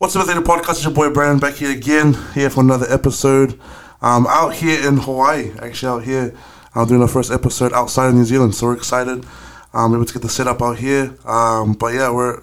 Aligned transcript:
What's 0.00 0.16
up, 0.16 0.26
the 0.26 0.32
podcast? 0.32 0.70
It's 0.70 0.84
your 0.84 0.94
boy 0.94 1.10
Brandon 1.10 1.38
back 1.38 1.56
here 1.56 1.70
again, 1.70 2.16
here 2.32 2.48
for 2.48 2.62
another 2.62 2.86
episode. 2.88 3.60
Um, 4.00 4.26
out 4.30 4.54
here 4.54 4.88
in 4.88 4.96
Hawaii, 4.96 5.52
actually 5.60 5.90
out 5.90 6.04
here, 6.04 6.34
I'm 6.74 6.88
doing 6.88 7.02
our 7.02 7.06
first 7.06 7.30
episode 7.30 7.74
outside 7.74 8.08
of 8.08 8.14
New 8.14 8.24
Zealand, 8.24 8.54
so 8.54 8.68
we're 8.68 8.76
excited. 8.78 9.26
Um, 9.74 9.94
able 9.94 10.06
to 10.06 10.12
get 10.14 10.22
the 10.22 10.30
setup 10.30 10.62
out 10.62 10.78
here. 10.78 11.14
Um, 11.26 11.74
but 11.74 11.92
yeah, 11.92 12.10
we're 12.10 12.42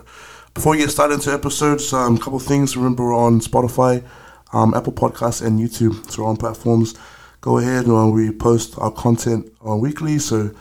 before 0.54 0.74
we 0.74 0.78
get 0.78 0.92
started 0.92 1.16
into 1.16 1.34
episodes, 1.34 1.92
a 1.94 1.98
um, 1.98 2.20
couple 2.20 2.38
things. 2.38 2.78
Remember, 2.78 3.06
we're 3.06 3.18
on 3.18 3.40
Spotify, 3.40 4.06
um, 4.54 4.76
Apple 4.76 4.94
Podcasts, 4.94 5.44
and 5.44 5.60
YouTube. 5.60 6.12
So 6.12 6.22
we're 6.22 6.30
on 6.30 6.38
platforms. 6.38 6.94
Go 7.42 7.58
ahead 7.58 7.88
and 7.88 7.98
uh, 7.98 8.06
we 8.06 8.30
post 8.32 8.78
our 8.78 8.92
content 8.92 9.52
uh, 9.68 9.76
weekly, 9.76 10.20
so 10.20 10.52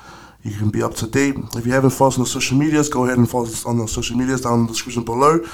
you 0.43 0.57
can 0.57 0.71
be 0.71 0.83
up 0.83 0.95
to 0.95 1.07
date. 1.07 1.35
If 1.57 1.67
you 1.67 1.73
haven't 1.73 1.91
followed 1.91 2.13
us 2.13 2.17
on 2.17 2.25
the 2.25 2.31
social 2.31 2.57
medias, 2.57 2.89
go 2.89 3.05
ahead 3.05 3.19
and 3.19 3.29
follow 3.29 3.45
us 3.45 3.67
on 3.67 3.77
the 3.77 3.87
social 3.87 4.17
medias 4.17 4.41
down 4.41 4.61
in 4.61 4.63
the 4.63 4.73
description 4.73 5.05
below. 5.05 5.47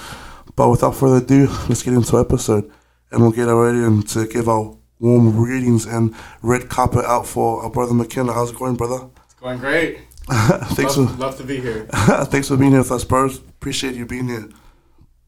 But 0.56 0.68
without 0.68 0.94
further 0.96 1.24
ado, 1.24 1.48
let's 1.68 1.82
get 1.82 1.94
into 1.94 2.16
our 2.16 2.22
episode, 2.22 2.70
and 3.10 3.20
we'll 3.20 3.30
get 3.30 3.44
ready 3.44 3.78
and 3.78 4.06
to 4.08 4.26
give 4.26 4.48
our 4.48 4.76
warm 4.98 5.32
greetings 5.32 5.84
and 5.86 6.14
red 6.42 6.68
carpet 6.68 7.04
out 7.04 7.26
for 7.26 7.62
our 7.62 7.70
brother 7.70 7.94
McKenna. 7.94 8.32
How's 8.32 8.50
it 8.50 8.56
going, 8.56 8.76
brother? 8.76 9.08
It's 9.24 9.34
going 9.34 9.58
great. 9.58 9.98
thanks 10.30 10.96
love, 10.96 11.10
for 11.10 11.16
love 11.16 11.36
to 11.38 11.44
be 11.44 11.60
here. 11.60 11.86
thanks 12.26 12.48
for 12.48 12.56
being 12.56 12.70
here 12.70 12.80
with 12.80 12.92
us, 12.92 13.04
bro. 13.04 13.26
Appreciate 13.26 13.94
you 13.94 14.06
being 14.06 14.28
here. 14.28 14.48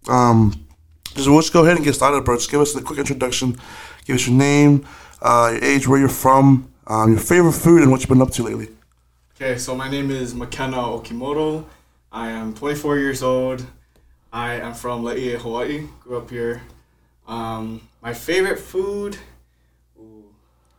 Um, 0.09 0.67
just 1.15 1.29
let's 1.29 1.51
go 1.51 1.65
ahead 1.65 1.77
and 1.77 1.85
get 1.85 1.95
started, 1.95 2.25
bro. 2.25 2.37
Just 2.37 2.51
give 2.51 2.61
us 2.61 2.75
a 2.77 2.83
quick 2.83 2.99
introduction. 2.99 3.59
Give 4.05 4.17
us 4.17 4.27
your 4.27 4.37
name, 4.37 4.87
uh, 5.23 5.51
your 5.53 5.65
age, 5.65 5.89
where 5.89 5.99
you're 5.99 6.09
from, 6.09 6.73
um, 6.87 7.13
your 7.13 7.21
favorite 7.21 7.53
food, 7.53 7.83
and 7.83 7.91
what 7.91 8.01
you've 8.01 8.09
been 8.09 8.23
up 8.23 8.31
to 8.33 8.43
lately. 8.45 8.69
Okay, 9.37 9.59
so 9.59 9.75
my 9.75 9.91
name 9.91 10.11
is 10.11 10.35
McKenna 10.35 10.77
Okimoto. 10.77 11.65
I 12.13 12.31
am 12.31 12.55
24 12.55 12.99
years 12.99 13.23
old. 13.23 13.67
I 14.35 14.55
am 14.55 14.75
from 14.75 15.05
Laie, 15.05 15.37
Hawaii. 15.39 15.87
Grew 16.01 16.19
up 16.19 16.29
here. 16.29 16.61
Um, 17.29 17.89
my 18.03 18.13
favorite 18.13 18.59
food. 18.59 19.17
Ooh, 19.97 20.25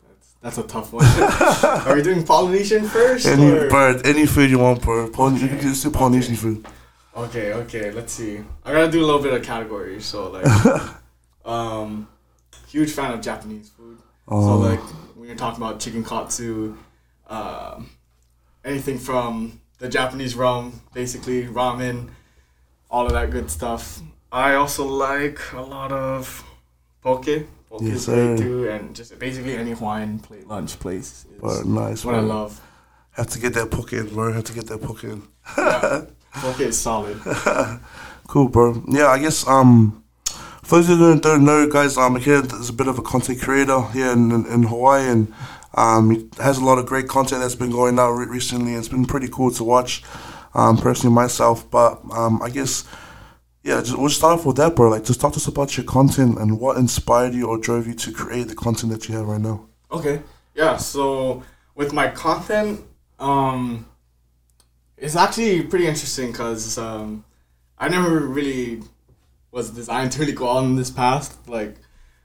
that's, 0.05 0.35
that's 0.41 0.57
a 0.57 0.63
tough 0.63 0.91
one. 0.91 1.05
Are 1.87 1.95
we 1.95 2.01
doing 2.01 2.25
Polynesian 2.25 2.83
first? 2.83 3.25
Any, 3.25 3.49
or- 3.49 3.69
bro, 3.69 4.01
any 4.03 4.25
food 4.25 4.49
you 4.49 4.59
want, 4.59 4.81
bro. 4.81 5.09
Poly- 5.09 5.39
you 5.39 5.47
can 5.47 5.59
do 5.59 5.89
Polynesian 5.89 6.35
food. 6.35 6.67
Okay, 7.15 7.53
okay, 7.53 7.91
let's 7.91 8.11
see. 8.11 8.41
I 8.65 8.73
gotta 8.73 8.91
do 8.91 8.99
a 8.99 9.05
little 9.05 9.21
bit 9.21 9.31
of 9.31 9.41
categories. 9.41 10.03
So 10.03 10.31
like, 10.31 10.45
um, 11.45 12.09
huge 12.67 12.91
fan 12.91 13.13
of 13.13 13.21
Japanese 13.21 13.69
food. 13.69 13.97
Oh. 14.27 14.41
So 14.41 14.57
like 14.57 14.81
when 15.15 15.29
you're 15.29 15.37
talking 15.37 15.63
about 15.63 15.79
chicken 15.79 16.03
katsu, 16.03 16.75
um, 17.27 17.89
anything 18.65 18.97
from 18.97 19.61
the 19.79 19.87
Japanese 19.87 20.35
realm, 20.35 20.81
basically 20.93 21.45
ramen, 21.45 22.09
all 22.89 23.05
of 23.05 23.13
that 23.13 23.31
good 23.31 23.49
stuff. 23.49 24.01
I 24.31 24.55
also 24.55 24.85
like 24.85 25.39
a 25.53 25.61
lot 25.61 25.91
of 25.91 26.43
poke. 27.01 27.25
Poke 27.69 27.81
Yes, 27.81 27.95
is 27.97 28.05
great 28.05 28.37
too, 28.37 28.69
and 28.69 28.95
just 28.95 29.17
basically 29.19 29.55
any 29.55 29.71
Hawaiian 29.71 30.19
plate 30.19 30.47
lunch 30.47 30.77
place 30.79 31.25
is 31.25 31.41
But 31.41 31.65
nice, 31.65 32.05
what 32.05 32.15
I 32.15 32.19
love. 32.19 32.61
Have 33.11 33.27
to 33.27 33.39
get 33.39 33.53
that 33.53 33.71
poke 33.71 33.93
in, 33.93 34.07
bro. 34.13 34.31
Have 34.33 34.43
to 34.45 34.53
get 34.53 34.67
that 34.67 34.81
poke 34.81 35.03
in. 35.03 35.23
Yeah, 35.57 36.05
poke 36.33 36.59
is 36.59 36.77
solid. 36.77 37.19
Cool, 38.27 38.49
bro. 38.49 38.83
Yeah, 38.87 39.07
I 39.07 39.19
guess 39.19 39.47
um, 39.47 40.03
for 40.63 40.77
those 40.81 40.87
who 40.87 41.19
don't 41.19 41.45
know, 41.45 41.69
guys, 41.69 41.95
um, 41.95 42.15
here 42.15 42.41
is 42.43 42.69
a 42.69 42.73
bit 42.73 42.87
of 42.87 42.97
a 42.97 43.01
content 43.03 43.39
creator 43.39 43.83
here 43.89 44.11
in, 44.11 44.31
in, 44.31 44.45
in 44.47 44.63
Hawaii, 44.63 45.07
and 45.07 45.33
um, 45.75 46.09
he 46.09 46.27
has 46.39 46.57
a 46.57 46.65
lot 46.65 46.79
of 46.79 46.85
great 46.87 47.07
content 47.07 47.41
that's 47.41 47.55
been 47.55 47.69
going 47.69 47.99
out 47.99 48.11
re- 48.13 48.25
recently. 48.25 48.73
It's 48.73 48.87
been 48.87 49.05
pretty 49.05 49.27
cool 49.27 49.51
to 49.51 49.63
watch, 49.63 50.01
um, 50.55 50.77
personally 50.77 51.13
myself. 51.13 51.69
But 51.69 52.01
um, 52.11 52.41
I 52.41 52.49
guess, 52.49 52.85
yeah, 53.63 53.81
just, 53.81 53.97
we'll 53.97 54.09
start 54.09 54.39
off 54.39 54.45
with 54.45 54.57
that, 54.57 54.75
bro. 54.75 54.89
Like, 54.89 55.03
just 55.03 55.21
talk 55.21 55.33
to 55.33 55.37
us 55.37 55.47
about 55.47 55.77
your 55.77 55.85
content 55.85 56.39
and 56.39 56.59
what 56.59 56.77
inspired 56.77 57.33
you 57.33 57.47
or 57.47 57.57
drove 57.59 57.85
you 57.87 57.93
to 57.93 58.11
create 58.11 58.47
the 58.47 58.55
content 58.55 58.91
that 58.93 59.07
you 59.07 59.15
have 59.15 59.27
right 59.27 59.41
now. 59.41 59.67
Okay. 59.91 60.21
Yeah. 60.55 60.77
So 60.77 61.43
with 61.75 61.93
my 61.93 62.07
content, 62.07 62.81
um, 63.19 63.85
it's 64.97 65.15
actually 65.15 65.63
pretty 65.63 65.87
interesting 65.87 66.31
because 66.31 66.77
um, 66.77 67.25
I 67.77 67.89
never 67.89 68.19
really 68.21 68.81
was 69.51 69.69
designed 69.71 70.11
to 70.13 70.19
really 70.19 70.31
go 70.33 70.47
on 70.47 70.75
this 70.75 70.89
path. 70.89 71.37
Like, 71.47 71.75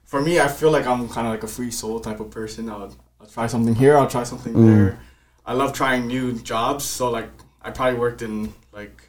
for 0.05 0.21
me, 0.21 0.39
I 0.39 0.47
feel 0.47 0.71
like 0.71 0.85
I'm 0.85 1.07
kind 1.09 1.27
of 1.27 1.31
like 1.33 1.43
a 1.43 1.47
free 1.47 1.71
soul 1.71 1.99
type 1.99 2.19
of 2.19 2.29
person. 2.31 2.69
I'll, 2.69 2.93
I'll 3.19 3.27
try 3.27 3.47
something 3.47 3.75
here. 3.75 3.97
I'll 3.97 4.09
try 4.09 4.23
something 4.23 4.53
Mm. 4.53 4.65
there. 4.65 4.99
I 5.45 5.53
love 5.53 5.73
trying 5.73 6.07
new 6.07 6.33
jobs. 6.39 6.83
So 6.83 7.09
like, 7.09 7.29
I 7.63 7.71
probably 7.71 7.99
worked 7.99 8.21
in 8.21 8.53
like 8.73 9.03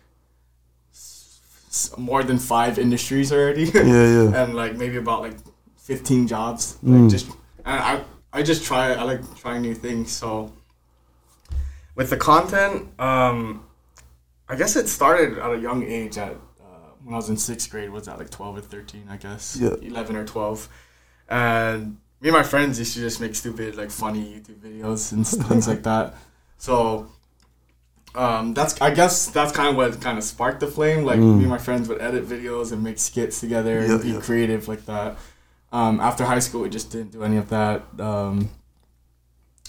s- 0.93 1.91
more 1.97 2.23
than 2.23 2.39
five 2.39 2.79
industries 2.79 3.33
already. 3.33 3.65
Yeah, 3.65 3.83
yeah. 3.85 4.35
and 4.45 4.55
like 4.55 4.77
maybe 4.77 4.97
about 4.97 5.23
like 5.23 5.37
15 5.79 6.27
jobs 6.29 6.77
Mm. 6.85 7.03
like 7.03 7.11
just 7.11 7.27
and 7.65 7.81
i 7.81 8.05
i 8.33 8.41
just 8.43 8.63
try 8.65 8.93
i 8.95 9.03
like 9.03 9.21
trying 9.37 9.63
new 9.63 9.75
things 9.75 10.13
so 10.13 10.53
with 11.97 12.09
the 12.09 12.17
content 12.17 12.89
um 13.01 13.65
i 14.49 14.55
guess 14.55 14.77
it 14.77 14.89
started 14.89 15.39
at 15.39 15.51
a 15.53 15.59
young 15.59 15.83
age 15.83 16.17
at 16.19 16.33
uh, 16.61 16.91
when 17.03 17.15
i 17.15 17.17
was 17.17 17.29
in 17.29 17.37
sixth 17.37 17.69
grade 17.71 17.91
was 17.91 18.07
that 18.07 18.17
like 18.17 18.31
12 18.31 18.59
or 18.59 18.61
13 18.61 19.07
i 19.11 19.17
guess 19.17 19.59
Yeah. 19.61 19.75
11 19.83 20.15
or 20.15 20.25
12 20.25 20.69
and 21.29 21.97
me 22.21 22.29
and 22.29 22.37
my 22.37 22.45
friends 22.45 22.79
used 22.79 22.95
to 22.95 23.01
just 23.01 23.21
make 23.21 23.35
stupid 23.35 23.75
like 23.77 23.91
funny 23.91 24.23
youtube 24.41 24.61
videos 24.61 25.11
and 25.13 25.27
things 25.49 25.67
like 25.67 25.83
that 25.83 26.15
so 26.59 27.09
um, 28.15 28.55
that's 28.55 28.81
I 28.81 28.93
guess 28.93 29.27
that's 29.29 29.53
kind 29.53 29.69
of 29.71 29.77
what 29.77 30.01
kind 30.01 30.19
of 30.19 30.25
sparked 30.25 30.61
the 30.61 30.67
flame. 30.67 31.05
Like 31.05 31.19
Mm. 31.19 31.37
me 31.37 31.41
and 31.45 31.49
my 31.51 31.59
friends 31.59 31.89
would 31.89 32.01
edit 32.01 32.29
videos 32.29 32.73
and 32.73 32.83
make 32.83 32.99
skits 32.99 33.41
together 33.41 33.79
and 33.79 34.03
be 34.03 34.09
yeah. 34.11 34.21
creative 34.21 34.69
like 34.69 34.85
that. 34.87 35.17
Um, 35.73 36.01
after 36.01 36.25
high 36.25 36.39
school, 36.41 36.63
we 36.63 36.69
just 36.69 36.91
didn't 36.91 37.13
do 37.13 37.23
any 37.25 37.39
of 37.39 37.49
that. 37.49 37.83
Um, 37.99 38.51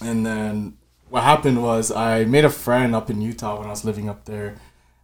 and 0.01 0.25
then 0.25 0.77
what 1.09 1.23
happened 1.23 1.61
was 1.63 1.91
I 1.91 2.25
made 2.25 2.43
a 2.45 2.49
friend 2.49 2.93
up 2.95 3.09
in 3.09 3.21
Utah 3.21 3.57
when 3.57 3.67
I 3.67 3.69
was 3.69 3.85
living 3.85 4.09
up 4.09 4.25
there, 4.25 4.55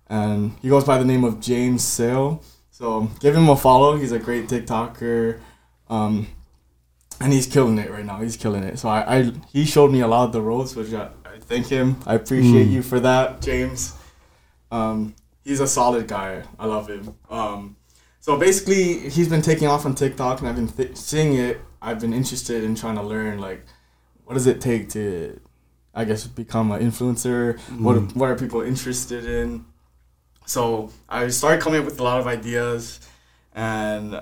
and 0.07 0.53
he 0.61 0.67
goes 0.69 0.83
by 0.83 0.97
the 0.97 1.05
name 1.05 1.23
of 1.23 1.39
James 1.39 1.83
Sale. 1.83 2.43
So 2.71 3.09
give 3.19 3.35
him 3.35 3.47
a 3.49 3.55
follow. 3.55 3.95
He's 3.97 4.11
a 4.11 4.19
great 4.19 4.47
TikToker. 4.47 5.39
Um, 5.89 6.27
and 7.21 7.33
he's 7.33 7.45
killing 7.47 7.77
it 7.77 7.91
right 7.91 8.05
now. 8.05 8.21
He's 8.21 8.37
killing 8.37 8.63
it. 8.63 8.79
So 8.79 8.89
I, 8.89 9.17
I 9.19 9.31
he 9.51 9.65
showed 9.65 9.91
me 9.91 9.99
a 10.01 10.07
lot 10.07 10.25
of 10.25 10.31
the 10.31 10.41
ropes, 10.41 10.75
which 10.75 10.93
I 10.93 11.09
thank 11.49 11.67
him. 11.67 11.97
I 12.05 12.13
appreciate 12.15 12.67
Mm. 12.67 12.71
you 12.71 12.81
for 12.81 12.99
that, 13.01 13.41
James. 13.41 13.93
Um, 14.71 15.15
he's 15.43 15.59
a 15.59 15.67
solid 15.67 16.07
guy. 16.07 16.43
I 16.59 16.65
love 16.67 16.87
him. 16.87 17.15
Um, 17.29 17.75
so 18.19 18.37
basically, 18.37 19.09
he's 19.09 19.27
been 19.27 19.41
taking 19.41 19.67
off 19.67 19.85
on 19.85 19.95
TikTok, 19.95 20.39
and 20.39 20.47
I've 20.47 20.55
been 20.55 20.67
th- 20.67 20.95
seeing 20.95 21.33
it. 21.35 21.59
I've 21.81 21.99
been 21.99 22.13
interested 22.13 22.63
in 22.63 22.75
trying 22.75 22.95
to 22.95 23.01
learn 23.03 23.39
like, 23.39 23.65
what 24.25 24.35
does 24.35 24.45
it 24.47 24.61
take 24.61 24.89
to, 24.89 25.39
I 25.95 26.05
guess, 26.05 26.27
become 26.27 26.71
an 26.71 26.81
influencer? 26.81 27.57
What 27.79 27.97
Mm. 27.97 28.15
what 28.15 28.29
are 28.29 28.35
people 28.35 28.61
interested 28.61 29.25
in? 29.25 29.65
So 30.45 30.91
I 31.07 31.27
started 31.29 31.61
coming 31.61 31.79
up 31.79 31.85
with 31.85 31.99
a 31.99 32.03
lot 32.03 32.19
of 32.19 32.27
ideas, 32.27 32.99
and 33.53 34.21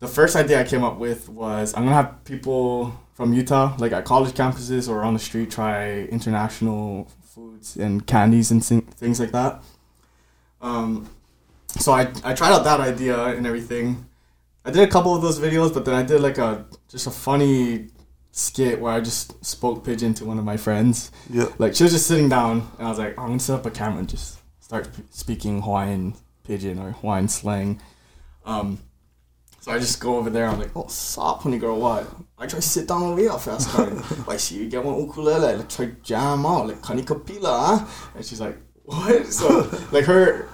the 0.00 0.08
first 0.08 0.34
idea 0.36 0.60
I 0.60 0.64
came 0.64 0.82
up 0.84 0.98
with 0.98 1.28
was 1.28 1.72
I'm 1.76 1.84
gonna 1.84 1.94
have 1.94 2.24
people 2.24 2.94
from 3.16 3.32
Utah, 3.32 3.74
like 3.78 3.92
at 3.92 4.04
college 4.04 4.34
campuses 4.34 4.90
or 4.90 5.02
on 5.02 5.14
the 5.14 5.18
street, 5.18 5.50
try 5.50 6.02
international 6.02 7.10
foods 7.22 7.74
and 7.76 8.06
candies 8.06 8.50
and 8.50 8.62
things 8.62 9.18
like 9.18 9.32
that. 9.32 9.64
Um, 10.60 11.08
so 11.78 11.92
I, 11.92 12.12
I 12.22 12.34
tried 12.34 12.52
out 12.52 12.64
that 12.64 12.78
idea 12.80 13.18
and 13.28 13.46
everything. 13.46 14.04
I 14.66 14.70
did 14.70 14.86
a 14.86 14.90
couple 14.90 15.14
of 15.14 15.22
those 15.22 15.40
videos, 15.40 15.72
but 15.72 15.86
then 15.86 15.94
I 15.94 16.02
did 16.02 16.20
like 16.20 16.36
a 16.36 16.66
just 16.88 17.06
a 17.06 17.10
funny 17.10 17.88
skit 18.32 18.80
where 18.80 18.92
I 18.92 19.00
just 19.00 19.42
spoke 19.42 19.82
pidgin 19.82 20.12
to 20.14 20.26
one 20.26 20.38
of 20.38 20.44
my 20.44 20.58
friends. 20.58 21.10
Yeah. 21.30 21.46
Like 21.56 21.74
she 21.74 21.84
was 21.84 21.92
just 21.92 22.06
sitting 22.06 22.28
down, 22.28 22.70
and 22.78 22.86
I 22.86 22.90
was 22.90 22.98
like, 22.98 23.14
"Oh, 23.16 23.22
I'm 23.22 23.28
gonna 23.28 23.40
set 23.40 23.60
up 23.60 23.64
a 23.64 23.70
camera 23.70 24.00
and 24.00 24.08
just 24.08 24.40
start 24.60 24.86
sp- 24.92 25.08
speaking 25.10 25.62
Hawaiian 25.62 26.14
pidgin 26.44 26.78
or 26.78 26.90
Hawaiian 26.90 27.28
slang. 27.28 27.80
Um, 28.44 28.78
so 29.66 29.72
I 29.72 29.80
just 29.80 29.98
go 30.00 30.16
over 30.16 30.30
there. 30.30 30.46
I'm 30.46 30.60
like, 30.60 30.70
"Oh, 30.76 30.86
sup, 30.86 31.42
honey 31.42 31.58
girl, 31.58 31.80
what?" 31.80 32.06
I 32.38 32.46
try 32.46 32.60
to 32.60 32.62
sit 32.62 32.86
down 32.86 33.02
over 33.02 33.20
here 33.20 33.32
first 33.32 33.68
time. 33.70 34.00
like, 34.28 34.38
see, 34.44 34.58
you 34.58 34.68
get 34.68 34.84
one 34.84 34.96
ukulele, 35.00 35.56
like 35.56 35.68
try 35.68 35.86
jam 36.04 36.46
out, 36.46 36.68
like 36.68 36.80
kani 36.80 37.04
kapila, 37.04 37.52
huh? 37.80 37.86
And 38.14 38.24
she's 38.24 38.40
like, 38.40 38.56
"What?" 38.84 39.26
So 39.38 39.68
like 39.90 40.04
her 40.04 40.48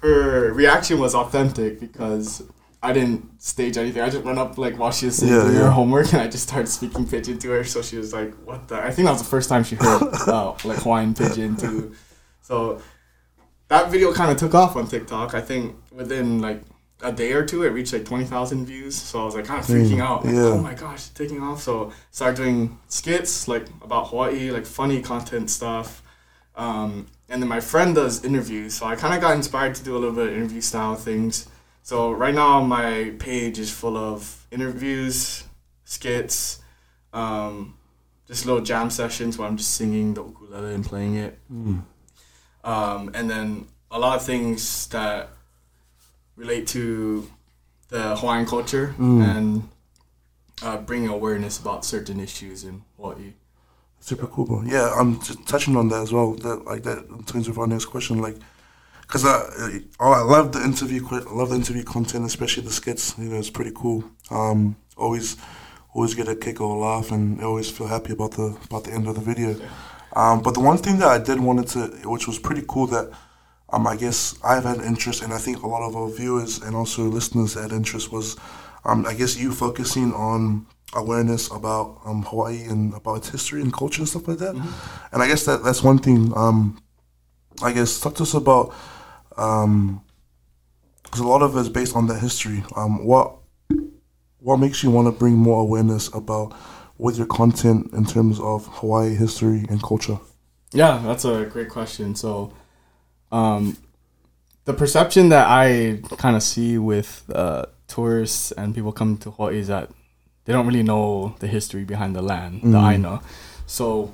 her 0.00 0.52
reaction 0.52 0.98
was 0.98 1.14
authentic 1.14 1.78
because. 1.80 2.42
I 2.84 2.92
didn't 2.92 3.40
stage 3.40 3.76
anything. 3.78 4.02
I 4.02 4.10
just 4.10 4.24
went 4.24 4.40
up 4.40 4.58
like 4.58 4.76
while 4.76 4.90
she 4.90 5.06
was 5.06 5.14
sitting 5.18 5.32
Yeah, 5.36 5.42
doing 5.42 5.54
yeah. 5.54 5.66
her 5.66 5.70
homework, 5.70 6.12
and 6.12 6.20
I 6.22 6.26
just 6.26 6.48
started 6.48 6.66
speaking 6.66 7.06
pidgin 7.06 7.38
to 7.38 7.50
her. 7.50 7.62
So 7.62 7.80
she 7.80 7.96
was 7.96 8.12
like, 8.12 8.34
"What 8.44 8.66
the?" 8.66 8.74
I 8.82 8.90
think 8.90 9.06
that 9.06 9.12
was 9.12 9.22
the 9.22 9.28
first 9.28 9.48
time 9.48 9.62
she 9.62 9.76
heard 9.76 10.02
uh, 10.26 10.54
like 10.64 10.78
Hawaiian 10.82 11.14
pidgin 11.14 11.56
too. 11.56 11.94
So 12.40 12.82
that 13.68 13.88
video 13.92 14.12
kind 14.12 14.32
of 14.32 14.36
took 14.36 14.52
off 14.56 14.74
on 14.74 14.88
TikTok. 14.88 15.32
I 15.32 15.40
think 15.40 15.76
within 15.92 16.40
like 16.40 16.64
a 17.02 17.12
day 17.12 17.32
or 17.32 17.44
two, 17.44 17.62
it 17.64 17.70
reached 17.70 17.92
like 17.92 18.04
twenty 18.04 18.24
thousand 18.24 18.66
views. 18.66 18.94
So 18.96 19.22
I 19.22 19.24
was 19.24 19.34
like 19.34 19.44
kind 19.46 19.60
of 19.60 19.66
freaking 19.66 19.96
Mm, 19.98 20.00
out. 20.00 20.24
Like, 20.24 20.34
yeah. 20.34 20.40
Oh 20.42 20.58
my 20.58 20.74
gosh, 20.74 21.08
taking 21.08 21.42
off. 21.42 21.62
So 21.62 21.92
started 22.10 22.36
doing 22.36 22.78
skits 22.88 23.48
like 23.48 23.66
about 23.82 24.08
Hawaii, 24.08 24.50
like 24.50 24.66
funny 24.66 25.02
content 25.02 25.50
stuff. 25.50 26.02
Um, 26.54 27.06
and 27.28 27.40
then 27.42 27.48
my 27.48 27.60
friend 27.60 27.94
does 27.94 28.24
interviews, 28.24 28.74
so 28.74 28.84
I 28.86 28.94
kind 28.96 29.14
of 29.14 29.20
got 29.22 29.34
inspired 29.34 29.74
to 29.76 29.82
do 29.84 29.96
a 29.96 29.98
little 29.98 30.14
bit 30.14 30.28
of 30.28 30.34
interview 30.34 30.60
style 30.60 30.94
things. 30.96 31.48
So 31.82 32.12
right 32.12 32.34
now 32.34 32.60
my 32.60 33.14
page 33.18 33.58
is 33.58 33.70
full 33.70 33.96
of 33.96 34.46
interviews, 34.50 35.44
skits, 35.84 36.60
um, 37.14 37.74
just 38.28 38.44
little 38.46 38.60
jam 38.62 38.90
sessions 38.90 39.38
where 39.38 39.48
I'm 39.48 39.56
just 39.56 39.74
singing 39.74 40.12
the 40.14 40.22
ukulele 40.24 40.74
and 40.74 40.84
playing 40.84 41.14
it, 41.16 41.38
Mm. 41.50 41.82
um, 42.64 43.10
and 43.14 43.28
then 43.30 43.66
a 43.90 43.98
lot 43.98 44.16
of 44.16 44.24
things 44.24 44.86
that 44.88 45.30
relate 46.42 46.66
to 46.76 46.82
the 47.88 48.02
Hawaiian 48.20 48.46
culture 48.54 48.86
Mm. 48.98 49.20
and 49.36 49.46
uh, 50.66 50.78
bringing 50.88 51.08
awareness 51.18 51.54
about 51.62 51.84
certain 51.84 52.18
issues 52.20 52.64
in 52.64 52.74
Hawaii. 52.96 53.32
Super 54.00 54.26
cool, 54.26 54.46
bro. 54.46 54.62
Yeah, 54.76 54.86
I'm 54.98 55.20
just 55.28 55.40
touching 55.46 55.76
on 55.76 55.88
that 55.90 56.02
as 56.06 56.12
well. 56.12 56.28
That 56.46 56.58
like 56.72 56.82
that 56.88 56.98
in 57.18 57.22
terms 57.24 57.46
of 57.48 57.58
our 57.60 57.66
next 57.74 57.86
question, 57.94 58.14
like, 58.26 58.36
cause 59.06 59.24
I, 59.24 59.36
I 60.00 60.04
I 60.20 60.22
love 60.34 60.46
the 60.52 60.62
interview. 60.70 61.00
I 61.12 61.32
love 61.40 61.50
the 61.50 61.56
interview 61.62 61.84
content, 61.84 62.24
especially 62.26 62.64
the 62.64 62.72
skits. 62.80 63.14
You 63.18 63.28
know, 63.30 63.38
it's 63.38 63.50
pretty 63.58 63.72
cool. 63.82 63.98
Um, 64.30 64.74
always, 64.96 65.36
always 65.94 66.14
get 66.14 66.28
a 66.28 66.34
kick 66.44 66.60
or 66.60 66.70
a 66.76 66.78
laugh, 66.88 67.12
and 67.12 67.40
I 67.40 67.44
always 67.44 67.70
feel 67.70 67.86
happy 67.86 68.12
about 68.12 68.32
the 68.32 68.56
about 68.68 68.82
the 68.84 68.92
end 68.92 69.06
of 69.06 69.14
the 69.14 69.20
video. 69.32 69.50
Um, 70.16 70.42
but 70.42 70.52
the 70.54 70.60
one 70.70 70.78
thing 70.78 70.98
that 70.98 71.08
I 71.08 71.18
did 71.28 71.38
wanted 71.40 71.68
to, 71.74 71.80
which 72.14 72.26
was 72.26 72.38
pretty 72.40 72.64
cool, 72.68 72.86
that 72.88 73.06
um, 73.72 73.86
I 73.86 73.96
guess 73.96 74.38
I've 74.44 74.64
had 74.64 74.80
interest, 74.80 75.22
and 75.22 75.32
I 75.32 75.38
think 75.38 75.62
a 75.62 75.66
lot 75.66 75.82
of 75.82 75.96
our 75.96 76.08
viewers 76.10 76.60
and 76.60 76.76
also 76.76 77.04
listeners 77.04 77.54
had 77.54 77.72
interest 77.72 78.12
was, 78.12 78.36
um, 78.84 79.06
I 79.06 79.14
guess 79.14 79.36
you 79.36 79.52
focusing 79.52 80.12
on 80.12 80.66
awareness 80.94 81.50
about 81.50 82.00
um, 82.04 82.22
Hawaii 82.22 82.64
and 82.64 82.92
about 82.94 83.16
its 83.16 83.30
history 83.30 83.62
and 83.62 83.72
culture 83.72 84.02
and 84.02 84.08
stuff 84.08 84.28
like 84.28 84.38
that. 84.38 84.54
And 85.12 85.22
I 85.22 85.26
guess 85.26 85.46
that 85.46 85.64
that's 85.64 85.82
one 85.82 85.98
thing. 85.98 86.32
Um, 86.36 86.82
I 87.62 87.72
guess 87.72 88.00
talk 88.00 88.14
to 88.16 88.24
us 88.24 88.34
about 88.34 88.74
because 89.30 91.20
a 91.20 91.26
lot 91.26 91.42
of 91.42 91.56
it 91.56 91.60
is 91.60 91.68
based 91.68 91.96
on 91.96 92.06
that 92.08 92.20
history. 92.20 92.62
Um, 92.76 93.04
what 93.06 93.36
what 94.38 94.58
makes 94.58 94.82
you 94.82 94.90
want 94.90 95.06
to 95.06 95.12
bring 95.12 95.34
more 95.34 95.60
awareness 95.60 96.08
about 96.12 96.54
with 96.98 97.16
your 97.16 97.26
content 97.26 97.90
in 97.92 98.04
terms 98.04 98.38
of 98.40 98.66
Hawaii 98.66 99.14
history 99.14 99.64
and 99.68 99.82
culture? 99.82 100.18
Yeah, 100.72 101.02
that's 101.04 101.24
a 101.24 101.46
great 101.46 101.68
question. 101.68 102.14
So, 102.14 102.52
um, 103.32 103.76
the 104.64 104.72
perception 104.72 105.30
that 105.30 105.46
I 105.48 106.00
kind 106.18 106.36
of 106.36 106.42
see 106.42 106.78
with 106.78 107.24
uh, 107.34 107.66
tourists 107.88 108.52
and 108.52 108.74
people 108.74 108.92
coming 108.92 109.18
to 109.18 109.30
Hawaii 109.32 109.58
is 109.58 109.68
that 109.68 109.90
they 110.44 110.52
don't 110.52 110.66
really 110.66 110.82
know 110.82 111.34
the 111.40 111.46
history 111.46 111.84
behind 111.84 112.14
the 112.14 112.22
land, 112.22 112.62
the 112.62 112.78
Aina. 112.78 113.20
So, 113.66 114.12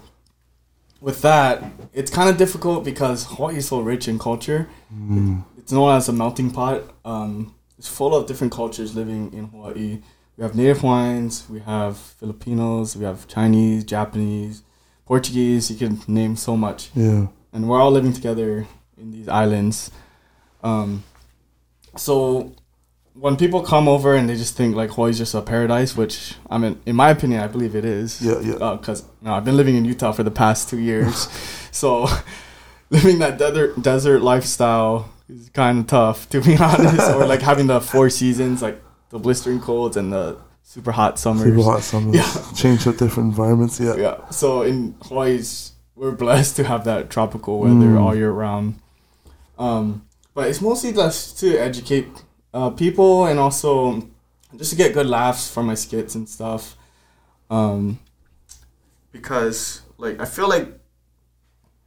with 1.00 1.22
that, 1.22 1.62
it's 1.92 2.10
kind 2.10 2.28
of 2.28 2.36
difficult 2.36 2.84
because 2.84 3.24
Hawaii 3.26 3.56
is 3.56 3.68
so 3.68 3.80
rich 3.80 4.08
in 4.08 4.18
culture. 4.18 4.68
It's 5.58 5.72
known 5.72 5.96
as 5.96 6.08
a 6.08 6.12
melting 6.12 6.50
pot. 6.50 6.82
Um, 7.04 7.54
it's 7.78 7.88
full 7.88 8.14
of 8.14 8.26
different 8.26 8.52
cultures 8.52 8.94
living 8.94 9.32
in 9.32 9.46
Hawaii. 9.48 10.00
We 10.36 10.42
have 10.44 10.54
Native 10.54 10.78
Hawaiians, 10.80 11.48
we 11.50 11.60
have 11.60 11.96
Filipinos, 11.96 12.96
we 12.96 13.04
have 13.04 13.26
Chinese, 13.26 13.84
Japanese, 13.84 14.62
Portuguese. 15.04 15.70
You 15.70 15.76
can 15.76 16.00
name 16.06 16.36
so 16.36 16.56
much, 16.56 16.90
Yeah, 16.94 17.26
and 17.52 17.68
we're 17.68 17.80
all 17.80 17.90
living 17.90 18.12
together 18.12 18.66
in 19.00 19.10
these 19.10 19.28
islands. 19.28 19.90
Um, 20.62 21.04
so 21.96 22.52
when 23.14 23.36
people 23.36 23.62
come 23.62 23.88
over 23.88 24.14
and 24.14 24.28
they 24.28 24.36
just 24.36 24.56
think 24.56 24.76
like 24.76 24.90
Hawaii's 24.90 25.18
just 25.18 25.34
a 25.34 25.42
paradise, 25.42 25.96
which 25.96 26.34
I 26.50 26.58
mean, 26.58 26.80
in 26.86 26.96
my 26.96 27.10
opinion, 27.10 27.40
I 27.40 27.46
believe 27.48 27.74
it 27.74 27.84
is. 27.84 28.20
Yeah, 28.22 28.40
yeah. 28.40 28.76
Because 28.76 29.02
you 29.22 29.28
know, 29.28 29.34
I've 29.34 29.44
been 29.44 29.56
living 29.56 29.76
in 29.76 29.84
Utah 29.84 30.12
for 30.12 30.22
the 30.22 30.30
past 30.30 30.68
two 30.68 30.78
years, 30.78 31.28
so 31.72 32.06
living 32.90 33.18
that 33.20 33.38
desert 33.38 33.80
desert 33.82 34.22
lifestyle 34.22 35.10
is 35.28 35.48
kind 35.50 35.78
of 35.80 35.86
tough, 35.86 36.28
to 36.30 36.40
be 36.40 36.56
honest. 36.60 37.10
or 37.10 37.26
like 37.26 37.42
having 37.42 37.66
the 37.66 37.80
four 37.80 38.08
seasons, 38.10 38.62
like 38.62 38.80
the 39.10 39.18
blistering 39.18 39.60
colds 39.60 39.96
and 39.96 40.12
the 40.12 40.36
super 40.62 40.92
hot 40.92 41.18
summers. 41.18 41.44
super 41.44 41.62
hot 41.62 41.82
summers, 41.82 42.14
Yeah. 42.16 42.52
change 42.54 42.84
to 42.84 42.92
different 42.92 43.30
environments. 43.30 43.80
Yeah, 43.80 43.96
Yeah. 43.96 44.30
So 44.30 44.62
in 44.62 44.94
Hawaii's, 45.02 45.72
we're 45.96 46.12
blessed 46.12 46.56
to 46.56 46.64
have 46.64 46.84
that 46.84 47.08
tropical 47.10 47.58
weather 47.60 47.74
Mm. 47.96 48.00
all 48.00 48.14
year 48.14 48.30
round. 48.30 48.74
Um, 49.58 50.06
but 50.34 50.48
it's 50.48 50.60
mostly 50.60 50.92
just 50.92 51.38
to 51.40 51.56
educate 51.58 52.08
uh, 52.54 52.70
people 52.70 53.26
and 53.26 53.38
also 53.38 54.08
just 54.56 54.70
to 54.70 54.76
get 54.76 54.94
good 54.94 55.06
laughs 55.06 55.50
from 55.52 55.66
my 55.66 55.74
skits 55.74 56.14
and 56.14 56.28
stuff. 56.28 56.76
Um, 57.50 57.98
because 59.12 59.82
like 59.96 60.20
I 60.20 60.24
feel 60.24 60.48
like 60.48 60.78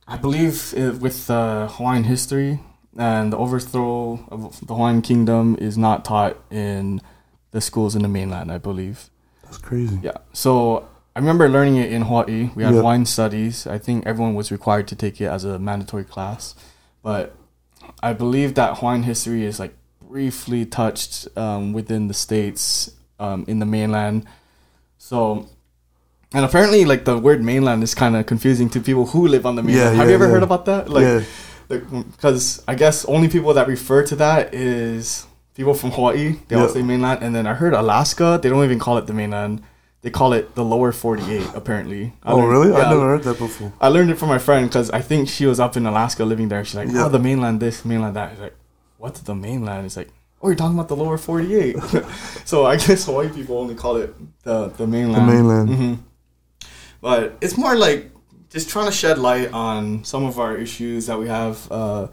I 0.08 0.18
believe 0.18 0.74
it, 0.76 0.96
with 1.00 1.30
uh, 1.30 1.68
Hawaiian 1.68 2.04
history 2.04 2.60
and 2.98 3.32
the 3.32 3.38
overthrow 3.38 4.20
of 4.30 4.60
the 4.66 4.74
Hawaiian 4.76 5.02
kingdom 5.02 5.56
is 5.60 5.78
not 5.78 6.04
taught 6.04 6.38
in 6.52 7.02
the 7.52 7.62
schools 7.62 7.96
in 7.96 8.02
the 8.02 8.08
mainland. 8.10 8.52
I 8.52 8.58
believe. 8.58 9.10
that's 9.44 9.58
crazy. 9.58 10.00
Yeah. 10.04 10.18
So 10.34 10.88
I 11.16 11.20
remember 11.20 11.48
learning 11.48 11.78
it 11.78 11.92
in 11.92 12.04
Hawaii. 12.04 12.50
We 12.56 12.64
had 12.64 12.74
Yeah. 12.76 12.82
wine 12.82 13.06
studies. 13.06 13.66
I 13.68 13.78
think 13.78 14.06
everyone 14.06 14.34
was 14.36 14.52
required 14.52 14.88
to 14.90 14.96
take 14.96 15.22
it 15.22 15.26
as 15.28 15.44
a 15.46 15.60
mandatory 15.60 16.04
class. 16.06 16.56
But 17.04 17.36
I 18.04 18.14
believe 18.14 18.56
that 18.56 18.80
Hawaiian 18.80 19.04
history 19.04 19.46
is 19.46 19.60
like 19.60 19.74
briefly 20.02 20.66
touched 20.66 21.28
um, 21.38 21.74
within 21.74 22.08
the 22.08 22.14
states 22.14 22.92
um, 23.20 23.46
in 23.48 23.60
the 23.60 23.66
mainland. 23.66 24.26
So, 24.98 25.48
and 26.34 26.46
apparently, 26.46 26.86
like 26.86 27.06
the 27.06 27.18
word 27.18 27.44
mainland 27.44 27.84
is 27.84 27.94
kind 27.96 28.16
of 28.16 28.26
confusing 28.26 28.70
to 28.72 28.80
people 28.80 29.06
who 29.08 29.28
live 29.28 29.46
on 29.46 29.56
the 29.56 29.64
mainland. 29.64 29.96
Yeah, 29.96 29.98
Have 29.98 30.06
yeah, 30.06 30.10
you 30.10 30.16
ever 30.16 30.26
yeah. 30.26 30.32
heard 30.32 30.44
about 30.44 30.66
that? 30.66 30.90
Like, 30.90 31.04
yeah, 31.04 31.24
because 31.70 32.64
I 32.68 32.76
guess 32.76 33.06
only 33.06 33.30
people 33.30 33.54
that 33.54 33.68
refer 33.68 34.04
to 34.04 34.16
that 34.18 34.54
is 34.54 35.26
people 35.56 35.74
from 35.74 35.92
Hawaii. 35.92 36.38
They 36.48 36.56
all 36.56 36.70
say 36.70 36.82
mainland, 36.82 37.24
and 37.24 37.36
then 37.36 37.48
I 37.48 37.54
heard 37.54 37.74
Alaska. 37.74 38.40
They 38.42 38.50
don't 38.50 38.64
even 38.64 38.80
call 38.80 38.98
it 38.98 39.08
the 39.08 39.14
mainland. 39.14 39.64
They 40.02 40.10
call 40.10 40.34
it 40.34 40.56
the 40.56 40.64
lower 40.66 40.92
forty-eight. 40.92 41.48
Apparently. 41.54 42.14
I 42.24 42.32
oh, 42.32 42.38
learned- 42.38 42.50
really? 42.50 42.74
I 42.74 42.80
yeah, 42.84 42.90
never 42.90 43.02
heard 43.02 43.24
that 43.24 43.38
before. 43.38 43.72
I 43.80 43.88
learned 43.90 44.10
it 44.10 44.18
from 44.18 44.30
my 44.30 44.40
friend 44.40 44.68
because 44.68 44.90
I 44.90 45.02
think 45.02 45.30
she 45.30 45.46
was 45.46 45.60
up 45.60 45.78
in 45.78 45.86
Alaska 45.86 46.26
living 46.26 46.50
there. 46.50 46.66
She's 46.66 46.76
like, 46.76 46.90
Yeah. 46.90 47.06
"Oh, 47.06 47.10
the 47.10 47.20
mainland 47.20 47.60
this, 47.60 47.86
mainland 47.86 48.16
that." 48.16 48.32
She's 48.32 48.40
like, 48.40 48.56
"What's 48.98 49.20
the 49.22 49.36
mainland?" 49.36 49.86
It's 49.86 49.98
like, 49.98 50.10
"Oh, 50.42 50.48
you're 50.48 50.56
talking 50.56 50.76
about 50.76 50.88
the 50.88 50.96
lower 50.96 51.18
forty-eight." 51.20 51.76
so 52.46 52.66
I 52.66 52.78
guess 52.78 53.06
Hawaii 53.06 53.30
people 53.30 53.60
only 53.60 53.76
call 53.76 53.98
it 53.98 54.16
the 54.44 54.70
the 54.70 54.88
mainland. 54.88 55.28
The 55.30 55.34
mainland. 55.34 55.70
hmm 55.70 55.94
But 57.00 57.38
it's 57.42 57.58
more 57.58 57.76
like 57.76 58.12
just 58.50 58.70
trying 58.70 58.88
to 58.88 58.92
shed 58.92 59.18
light 59.20 59.54
on 59.54 60.04
some 60.04 60.26
of 60.26 60.40
our 60.40 60.58
issues 60.58 61.06
that 61.06 61.18
we 61.20 61.28
have 61.28 61.72
uh, 61.72 62.08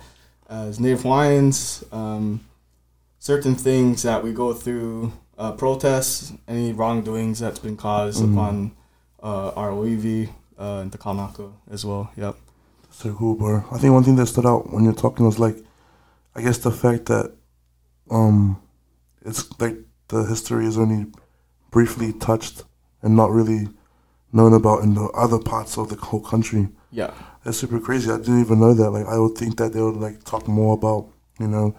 as 0.48 0.78
Native 0.78 1.02
Hawaiians, 1.02 1.84
um, 1.90 2.40
certain 3.18 3.54
things 3.54 4.02
that 4.02 4.22
we 4.22 4.32
go 4.32 4.52
through, 4.54 5.12
uh, 5.38 5.52
protests, 5.52 6.32
any 6.48 6.72
wrongdoings 6.72 7.38
that's 7.38 7.60
been 7.60 7.76
caused 7.76 8.22
Mhm. 8.22 8.32
upon 8.32 8.72
uh, 9.22 9.50
Oiwi 9.52 10.28
uh, 10.58 10.80
and 10.82 10.92
the 10.92 10.98
Kanaka 10.98 11.50
as 11.70 11.84
well. 11.84 12.10
Yep. 12.16 12.36
So 12.90 13.14
cool, 13.14 13.34
bro. 13.36 13.64
I 13.72 13.78
think 13.78 13.92
one 13.92 14.04
thing 14.04 14.16
that 14.16 14.26
stood 14.26 14.46
out 14.46 14.72
when 14.72 14.84
you're 14.84 14.92
talking 14.92 15.24
was 15.26 15.38
like, 15.38 15.56
I 16.34 16.42
guess 16.42 16.58
the 16.58 16.70
fact 16.70 17.06
that, 17.06 17.32
um, 18.10 18.60
it's 19.24 19.48
like 19.60 19.76
the 20.08 20.24
history 20.24 20.66
is 20.66 20.78
only 20.78 21.06
briefly 21.70 22.12
touched 22.12 22.64
and 23.02 23.14
not 23.16 23.30
really 23.30 23.68
known 24.32 24.52
about 24.54 24.82
in 24.82 24.94
the 24.94 25.04
other 25.14 25.38
parts 25.38 25.76
of 25.78 25.88
the 25.88 25.96
whole 25.96 26.20
country. 26.20 26.68
Yeah. 26.90 27.12
That's 27.44 27.58
super 27.58 27.80
crazy. 27.80 28.10
I 28.10 28.16
didn't 28.18 28.40
even 28.40 28.60
know 28.60 28.74
that. 28.74 28.90
Like, 28.90 29.06
I 29.06 29.18
would 29.18 29.36
think 29.36 29.56
that 29.58 29.72
they 29.72 29.82
would 29.82 29.96
like 29.96 30.24
talk 30.24 30.48
more 30.48 30.74
about, 30.74 31.08
you 31.38 31.46
know, 31.48 31.74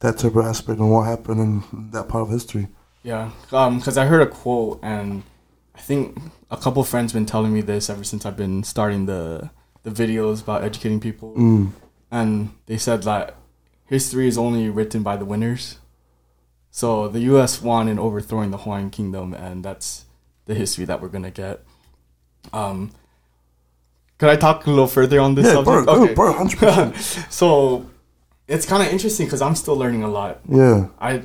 that 0.00 0.18
type 0.18 0.36
of 0.36 0.44
aspect 0.46 0.78
and 0.78 0.90
what 0.90 1.02
happened 1.06 1.40
in 1.40 1.90
that 1.92 2.08
part 2.08 2.22
of 2.22 2.30
history. 2.30 2.68
Yeah. 3.06 3.30
Um, 3.52 3.78
because 3.78 3.96
I 3.96 4.04
heard 4.06 4.20
a 4.20 4.26
quote, 4.26 4.80
and 4.82 5.22
I 5.74 5.80
think 5.80 6.18
a 6.50 6.56
couple 6.56 6.82
friends 6.84 7.12
been 7.12 7.24
telling 7.26 7.54
me 7.54 7.60
this 7.60 7.88
ever 7.88 8.02
since 8.04 8.26
I've 8.26 8.36
been 8.36 8.64
starting 8.64 9.06
the 9.06 9.50
the 9.84 9.90
videos 9.90 10.42
about 10.42 10.64
educating 10.64 10.98
people. 11.00 11.32
Mm. 11.36 11.70
and 12.10 12.50
they 12.66 12.76
said 12.76 13.04
that 13.04 13.36
history 13.86 14.26
is 14.26 14.36
only 14.36 14.68
written 14.68 15.02
by 15.04 15.16
the 15.16 15.24
winners. 15.24 15.78
So 16.72 17.06
the 17.08 17.20
U.S. 17.32 17.62
won 17.62 17.86
in 17.88 17.98
overthrowing 17.98 18.50
the 18.50 18.58
Hawaiian 18.58 18.90
Kingdom, 18.90 19.32
and 19.32 19.64
that's 19.64 20.04
the 20.46 20.54
history 20.54 20.84
that 20.86 21.00
we're 21.00 21.08
gonna 21.08 21.30
get. 21.30 21.62
Um, 22.52 22.90
could 24.18 24.28
I 24.30 24.36
talk 24.36 24.66
a 24.66 24.70
little 24.70 24.88
further 24.88 25.20
on 25.20 25.36
this 25.36 25.46
Yeah, 25.46 25.62
bro, 25.62 25.84
subject? 25.84 26.16
bro, 26.16 26.32
hundred 26.32 26.58
percent. 26.58 26.96
so 27.32 27.86
it's 28.48 28.66
kind 28.66 28.82
of 28.82 28.88
interesting 28.92 29.26
because 29.26 29.40
I'm 29.42 29.54
still 29.54 29.76
learning 29.76 30.02
a 30.02 30.08
lot. 30.08 30.40
Yeah. 30.48 30.88
I 31.00 31.22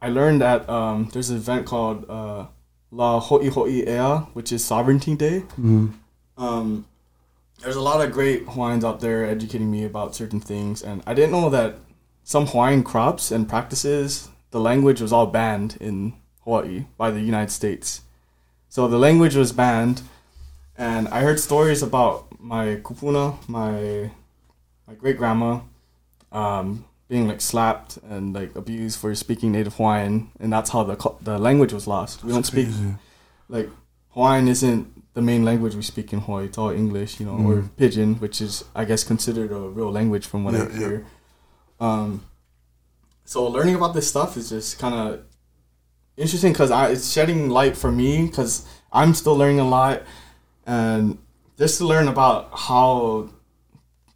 I 0.00 0.08
learned 0.08 0.40
that 0.40 0.68
um, 0.68 1.08
there's 1.12 1.30
an 1.30 1.36
event 1.36 1.66
called 1.66 2.08
uh, 2.08 2.46
La 2.90 3.20
Ho'iho'i 3.20 3.88
Ea, 3.88 4.26
which 4.32 4.52
is 4.52 4.64
Sovereignty 4.64 5.16
Day. 5.16 5.44
Mm. 5.60 5.94
Um, 6.36 6.86
there's 7.60 7.76
a 7.76 7.80
lot 7.80 8.00
of 8.00 8.12
great 8.12 8.44
Hawaiians 8.44 8.84
out 8.84 9.00
there 9.00 9.26
educating 9.26 9.70
me 9.70 9.84
about 9.84 10.14
certain 10.14 10.40
things, 10.40 10.82
and 10.82 11.02
I 11.06 11.14
didn't 11.14 11.32
know 11.32 11.50
that 11.50 11.76
some 12.22 12.46
Hawaiian 12.46 12.84
crops 12.84 13.30
and 13.30 13.48
practices, 13.48 14.28
the 14.50 14.60
language 14.60 15.00
was 15.00 15.12
all 15.12 15.26
banned 15.26 15.76
in 15.80 16.14
Hawaii 16.44 16.84
by 16.96 17.10
the 17.10 17.20
United 17.20 17.50
States. 17.50 18.02
So 18.68 18.86
the 18.86 18.98
language 18.98 19.34
was 19.34 19.50
banned, 19.52 20.02
and 20.76 21.08
I 21.08 21.22
heard 21.22 21.40
stories 21.40 21.82
about 21.82 22.38
my 22.38 22.76
kupuna, 22.76 23.36
my 23.48 24.10
my 24.86 24.94
great 24.94 25.18
grandma, 25.18 25.60
um, 26.30 26.84
being 27.08 27.26
like 27.26 27.40
slapped 27.40 27.96
and 28.08 28.34
like 28.34 28.54
abused 28.54 28.98
for 29.00 29.14
speaking 29.14 29.52
native 29.52 29.74
Hawaiian, 29.76 30.30
and 30.40 30.52
that's 30.52 30.70
how 30.70 30.82
the 30.84 30.96
the 31.22 31.38
language 31.38 31.72
was 31.72 31.86
lost. 31.86 32.22
We 32.24 32.32
don't 32.32 32.44
speak 32.46 32.68
like 33.48 33.68
Hawaiian 34.10 34.48
isn't 34.48 35.14
the 35.14 35.22
main 35.22 35.44
language 35.44 35.74
we 35.74 35.82
speak 35.82 36.12
in 36.12 36.20
Hawaii. 36.20 36.46
It's 36.46 36.58
all 36.58 36.70
English, 36.70 37.18
you 37.18 37.26
know, 37.26 37.32
or 37.32 37.62
Mm. 37.62 37.70
Pidgin, 37.76 38.20
which 38.20 38.40
is 38.40 38.64
I 38.74 38.84
guess 38.84 39.04
considered 39.04 39.50
a 39.52 39.58
real 39.78 39.90
language 39.90 40.26
from 40.26 40.44
what 40.44 40.54
I 40.54 40.58
Yeah, 40.58 40.68
yeah. 40.72 40.78
hear. 40.78 41.06
Um, 41.80 42.24
so 43.24 43.46
learning 43.46 43.74
about 43.74 43.94
this 43.94 44.08
stuff 44.08 44.36
is 44.36 44.50
just 44.50 44.78
kind 44.78 44.94
of 44.94 45.20
interesting 46.16 46.52
because 46.52 46.70
I 46.70 46.90
it's 46.90 47.10
shedding 47.10 47.48
light 47.48 47.76
for 47.76 47.90
me 47.92 48.26
because 48.26 48.66
I'm 48.92 49.14
still 49.14 49.36
learning 49.36 49.60
a 49.60 49.68
lot, 49.68 50.02
and 50.66 51.18
just 51.58 51.78
to 51.78 51.86
learn 51.86 52.06
about 52.08 52.50
how 52.52 53.30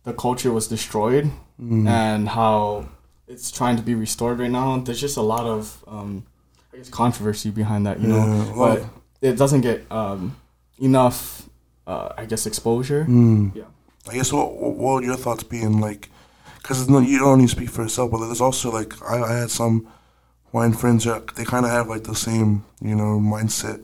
the 0.05 0.13
culture 0.13 0.53
was 0.53 0.67
destroyed 0.69 1.31
Mm. 1.63 1.87
and 1.89 2.29
how 2.29 2.87
it's 3.29 3.51
trying 3.53 3.77
to 3.77 3.83
be 3.83 3.95
restored 3.95 4.39
right 4.41 4.51
now. 4.51 4.79
There's 4.79 5.01
just 5.01 5.17
a 5.17 5.23
lot 5.23 5.47
of 5.47 5.85
um, 5.87 6.25
I 6.73 6.79
guess 6.79 6.89
controversy 6.89 7.51
behind 7.51 7.87
that, 7.87 8.01
you 8.01 8.09
know, 8.09 8.53
well- 8.57 8.77
but 9.21 9.29
it 9.29 9.37
doesn't 9.37 9.61
get 9.61 9.79
um, 9.93 10.35
enough, 10.79 11.49
uh, 11.87 12.09
I 12.19 12.25
guess, 12.27 12.47
exposure. 12.47 13.05
Mm. 13.09 13.55
Yeah. 13.55 13.65
I 14.11 14.15
guess 14.15 14.33
what 14.33 14.53
what 14.61 14.75
what 14.75 14.95
would 14.95 15.05
your 15.05 15.17
thoughts 15.17 15.45
be 15.45 15.63
in 15.63 15.81
like, 15.81 16.09
because 16.59 16.89
no, 16.89 16.99
you 16.99 17.19
don't 17.21 17.29
only 17.29 17.47
speak 17.47 17.71
for 17.71 17.83
yourself, 17.83 18.11
but 18.11 18.19
there's 18.19 18.41
also 18.41 18.73
like 18.73 18.93
I, 19.03 19.23
I 19.23 19.33
had 19.43 19.51
some 19.51 19.87
wine 20.53 20.73
friends 20.73 21.05
that 21.05 21.37
they 21.37 21.45
kind 21.45 21.65
of 21.65 21.71
have 21.71 21.89
like 21.89 22.05
the 22.05 22.15
same 22.17 22.65
you 22.81 22.97
know 22.97 23.21
mindset 23.21 23.81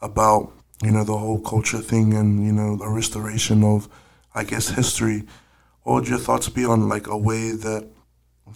about 0.00 0.50
you 0.82 0.90
know 0.90 1.04
the 1.04 1.16
whole 1.16 1.38
culture 1.40 1.78
thing 1.78 2.14
and 2.14 2.44
you 2.46 2.52
know 2.52 2.76
the 2.76 2.88
restoration 2.88 3.62
of 3.62 3.88
I 4.34 4.44
guess 4.44 4.68
history. 4.70 5.24
What 5.82 5.94
would 5.94 6.08
your 6.08 6.18
thoughts 6.18 6.48
be 6.48 6.64
on 6.64 6.88
like 6.88 7.06
a 7.06 7.16
way 7.16 7.50
that 7.52 7.88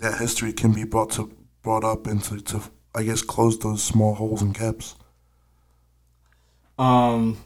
that 0.00 0.18
history 0.18 0.52
can 0.52 0.72
be 0.72 0.84
brought 0.84 1.10
to 1.12 1.32
brought 1.62 1.84
up 1.84 2.06
and 2.06 2.22
to, 2.24 2.40
to 2.40 2.62
I 2.94 3.02
guess 3.02 3.22
close 3.22 3.58
those 3.58 3.82
small 3.82 4.14
holes 4.14 4.42
and 4.42 4.54
gaps? 4.54 4.94
Um, 6.78 7.38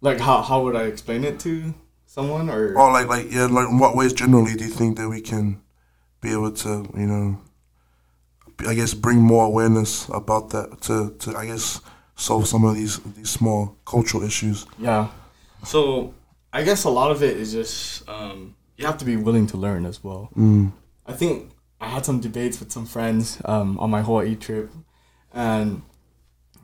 like 0.00 0.20
how 0.20 0.42
how 0.42 0.62
would 0.62 0.76
I 0.76 0.84
explain 0.84 1.24
it 1.24 1.38
to 1.40 1.74
someone 2.06 2.48
or 2.48 2.74
Or 2.76 2.92
like 2.92 3.08
like 3.08 3.32
yeah, 3.32 3.46
like 3.46 3.68
in 3.68 3.78
what 3.78 3.96
ways 3.96 4.12
generally 4.12 4.54
do 4.54 4.64
you 4.64 4.70
think 4.70 4.96
that 4.98 5.08
we 5.08 5.20
can 5.20 5.60
be 6.20 6.32
able 6.32 6.52
to 6.52 6.88
you 6.96 7.06
know, 7.06 7.40
I 8.66 8.74
guess 8.74 8.94
bring 8.94 9.18
more 9.18 9.44
awareness 9.44 10.08
about 10.08 10.50
that 10.50 10.80
to 10.82 11.14
to 11.18 11.36
I 11.36 11.46
guess 11.46 11.80
solve 12.16 12.46
some 12.46 12.64
of 12.64 12.74
these 12.76 12.98
these 13.16 13.30
small 13.30 13.76
cultural 13.84 14.22
issues. 14.22 14.66
yeah. 14.78 15.08
So 15.64 16.14
I 16.52 16.62
guess 16.62 16.84
a 16.84 16.90
lot 16.90 17.10
of 17.10 17.22
it 17.22 17.36
is 17.36 17.52
just 17.52 18.08
um, 18.08 18.54
you 18.76 18.86
have 18.86 18.98
to 18.98 19.04
be 19.04 19.16
willing 19.16 19.46
to 19.48 19.56
learn 19.56 19.86
as 19.86 20.02
well. 20.02 20.30
Mm. 20.36 20.72
I 21.06 21.12
think 21.12 21.50
I 21.80 21.88
had 21.88 22.04
some 22.04 22.20
debates 22.20 22.60
with 22.60 22.72
some 22.72 22.86
friends 22.86 23.40
um, 23.44 23.78
on 23.78 23.90
my 23.90 24.02
Hawaii 24.02 24.36
trip, 24.36 24.70
and 25.32 25.82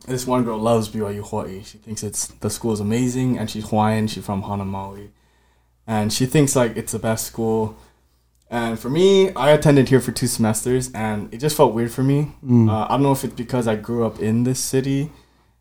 this 0.06 0.26
one 0.26 0.44
girl 0.44 0.58
loves 0.58 0.88
BYU 0.88 1.28
Hawaii. 1.28 1.62
She 1.62 1.78
thinks 1.78 2.02
it's 2.02 2.28
the 2.28 2.50
school 2.50 2.72
is 2.72 2.80
amazing, 2.80 3.38
and 3.38 3.50
she's 3.50 3.68
Hawaiian. 3.68 4.06
She's 4.08 4.24
from 4.24 4.42
Hana 4.42 4.64
Maui, 4.64 5.10
and 5.86 6.12
she 6.12 6.26
thinks 6.26 6.56
like 6.56 6.76
it's 6.76 6.92
the 6.92 6.98
best 6.98 7.26
school. 7.26 7.76
And 8.52 8.80
for 8.80 8.90
me, 8.90 9.32
I 9.34 9.52
attended 9.52 9.90
here 9.90 10.00
for 10.00 10.10
two 10.10 10.26
semesters, 10.26 10.90
and 10.92 11.32
it 11.32 11.38
just 11.38 11.56
felt 11.56 11.72
weird 11.72 11.92
for 11.92 12.02
me. 12.02 12.32
Mm. 12.44 12.68
Uh, 12.68 12.86
I 12.86 12.88
don't 12.88 13.04
know 13.04 13.12
if 13.12 13.22
it's 13.22 13.34
because 13.34 13.68
I 13.68 13.76
grew 13.76 14.04
up 14.04 14.18
in 14.18 14.42
this 14.42 14.58
city, 14.58 15.12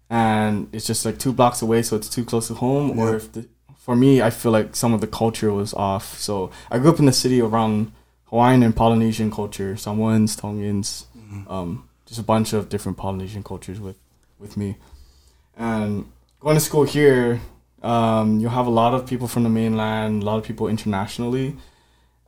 and 0.10 0.68
it's 0.74 0.88
just 0.88 1.06
like 1.06 1.20
two 1.20 1.32
blocks 1.32 1.62
away, 1.62 1.84
so 1.84 1.96
it's 1.96 2.10
too 2.10 2.26
close 2.26 2.48
to 2.48 2.56
home, 2.56 2.98
or 2.98 3.16
if 3.16 3.32
the, 3.32 3.48
for 3.90 3.96
me, 3.96 4.22
I 4.22 4.30
feel 4.30 4.52
like 4.52 4.76
some 4.76 4.94
of 4.94 5.02
the 5.02 5.08
culture 5.08 5.52
was 5.52 5.74
off. 5.74 6.16
So 6.20 6.52
I 6.70 6.78
grew 6.78 6.92
up 6.92 7.00
in 7.00 7.08
the 7.08 7.12
city 7.12 7.42
around 7.42 7.92
Hawaiian 8.26 8.62
and 8.62 8.76
Polynesian 8.76 9.32
culture, 9.32 9.76
Samoans, 9.76 10.36
Tongans, 10.36 11.08
um, 11.48 11.90
just 12.06 12.20
a 12.20 12.24
bunch 12.24 12.54
of 12.54 12.70
different 12.70 13.00
Polynesian 13.00 13.42
cultures 13.42 13.80
with, 13.80 13.96
with 14.38 14.58
me. 14.58 14.76
And 15.58 16.06
going 16.40 16.56
to 16.56 16.60
school 16.60 16.84
here, 16.84 17.42
um, 17.82 18.40
you'll 18.40 18.52
have 18.52 18.68
a 18.68 18.70
lot 18.70 18.94
of 18.94 19.08
people 19.08 19.28
from 19.28 19.42
the 19.42 19.50
mainland, 19.50 20.22
a 20.22 20.26
lot 20.28 20.38
of 20.38 20.44
people 20.44 20.68
internationally. 20.68 21.56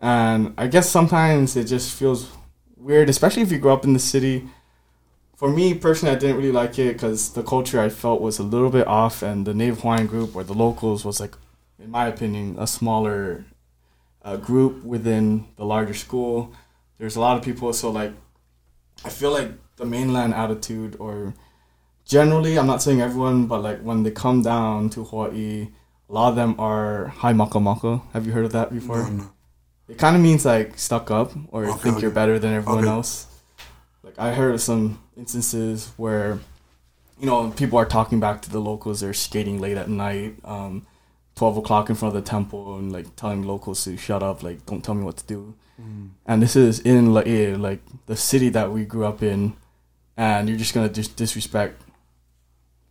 And 0.01 0.55
I 0.57 0.65
guess 0.65 0.89
sometimes 0.89 1.55
it 1.55 1.65
just 1.65 1.93
feels 1.93 2.31
weird, 2.75 3.07
especially 3.07 3.43
if 3.43 3.51
you 3.51 3.59
grow 3.59 3.75
up 3.75 3.85
in 3.85 3.93
the 3.93 3.99
city. 3.99 4.49
For 5.35 5.47
me 5.47 5.75
personally, 5.75 6.15
I 6.15 6.17
didn't 6.17 6.37
really 6.37 6.51
like 6.51 6.79
it 6.79 6.93
because 6.93 7.33
the 7.33 7.43
culture 7.43 7.79
I 7.79 7.89
felt 7.89 8.19
was 8.19 8.39
a 8.39 8.43
little 8.43 8.71
bit 8.71 8.87
off, 8.87 9.21
and 9.21 9.45
the 9.45 9.53
Native 9.53 9.81
Hawaiian 9.81 10.07
group 10.07 10.35
or 10.35 10.43
the 10.43 10.55
locals 10.55 11.05
was 11.05 11.19
like, 11.19 11.35
in 11.83 11.89
my 11.91 12.07
opinion, 12.07 12.55
a 12.59 12.67
smaller 12.67 13.45
uh, 14.23 14.37
group 14.37 14.83
within 14.83 15.47
the 15.57 15.65
larger 15.65 15.93
school. 15.93 16.53
There's 16.97 17.15
a 17.15 17.19
lot 17.19 17.37
of 17.37 17.43
people, 17.43 17.73
so 17.73 17.89
like, 17.89 18.13
I 19.03 19.09
feel 19.09 19.31
like 19.31 19.51
the 19.77 19.85
mainland 19.85 20.33
attitude, 20.33 20.95
or 20.99 21.33
generally, 22.05 22.57
I'm 22.59 22.67
not 22.67 22.81
saying 22.81 23.01
everyone, 23.01 23.47
but 23.47 23.61
like 23.63 23.81
when 23.81 24.03
they 24.03 24.11
come 24.11 24.41
down 24.43 24.89
to 24.91 25.03
Hawaii, 25.03 25.69
a 26.09 26.13
lot 26.13 26.29
of 26.29 26.35
them 26.35 26.55
are 26.59 27.07
hi 27.07 27.33
maka 27.33 27.59
maka. 27.59 28.01
Have 28.13 28.27
you 28.27 28.33
heard 28.33 28.45
of 28.45 28.51
that 28.51 28.71
before? 28.71 28.97
No, 29.03 29.09
no. 29.09 29.31
It 29.87 29.97
kind 29.97 30.15
of 30.15 30.21
means 30.21 30.45
like 30.45 30.77
stuck 30.77 31.09
up 31.09 31.31
or 31.49 31.65
Okay, 31.65 31.79
think 31.79 31.95
okay. 31.95 32.01
you're 32.03 32.11
better 32.11 32.37
than 32.37 32.53
everyone 32.53 32.83
Okay. 32.83 32.91
else. 32.93 33.27
Like 34.03 34.19
I 34.19 34.33
heard 34.33 34.53
of 34.53 34.61
some 34.61 34.99
instances 35.17 35.91
where, 35.97 36.39
you 37.19 37.25
know, 37.25 37.49
people 37.51 37.77
are 37.79 37.85
talking 37.85 38.19
back 38.19 38.41
to 38.43 38.49
the 38.49 38.59
locals. 38.59 38.99
They're 39.01 39.13
skating 39.13 39.59
late 39.59 39.77
at 39.77 39.89
night, 39.89 40.35
um, 40.43 40.85
twelve 41.35 41.57
o'clock 41.57 41.89
in 41.89 41.95
front 41.95 42.15
of 42.15 42.23
the 42.23 42.29
temple, 42.29 42.77
and 42.77 42.91
like 42.91 43.15
telling 43.15 43.43
locals 43.43 43.83
to 43.85 43.97
shut 43.97 44.23
up, 44.23 44.43
like 44.43 44.65
don't 44.65 44.83
tell 44.83 44.95
me 44.95 45.03
what 45.03 45.17
to 45.17 45.25
do. 45.25 45.55
Mm. 45.81 46.09
And 46.25 46.41
this 46.41 46.55
is 46.55 46.79
in 46.79 47.13
Laie, 47.13 47.55
like 47.55 47.81
the 48.05 48.15
city 48.15 48.49
that 48.49 48.71
we 48.71 48.85
grew 48.85 49.05
up 49.05 49.23
in, 49.23 49.53
and 50.17 50.49
you're 50.49 50.57
just 50.57 50.73
gonna 50.73 50.89
just 50.89 51.15
disrespect 51.15 51.81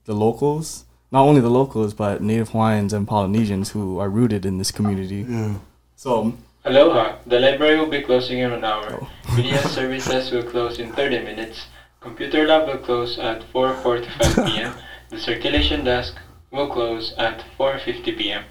the 0.04 0.14
locals. 0.14 0.84
Not 1.12 1.22
only 1.22 1.40
the 1.40 1.50
locals, 1.50 1.92
but 1.92 2.22
Native 2.22 2.50
Hawaiians 2.50 2.92
and 2.92 3.06
Polynesians 3.06 3.70
who 3.70 3.98
are 3.98 4.08
rooted 4.08 4.46
in 4.46 4.58
this 4.58 4.70
community. 4.70 5.26
Yeah. 5.28 5.56
So 5.96 6.34
Aloha, 6.64 7.16
the 7.26 7.40
library 7.40 7.78
will 7.78 7.88
be 7.88 8.02
closing 8.02 8.38
in 8.38 8.52
an 8.52 8.64
hour. 8.64 8.98
Oh. 9.00 9.08
Media 9.36 9.62
services 9.68 10.30
will 10.30 10.42
close 10.42 10.78
in 10.78 10.92
30 10.92 11.20
minutes. 11.20 11.66
Computer 12.00 12.46
lab 12.46 12.68
will 12.68 12.78
close 12.78 13.18
at 13.18 13.40
4.45 13.52 14.46
p.m. 14.46 14.74
The 15.08 15.18
circulation 15.18 15.84
desk 15.84 16.16
will 16.50 16.68
close 16.68 17.14
at 17.16 17.44
4.50 17.58 18.16
p.m. 18.18 18.44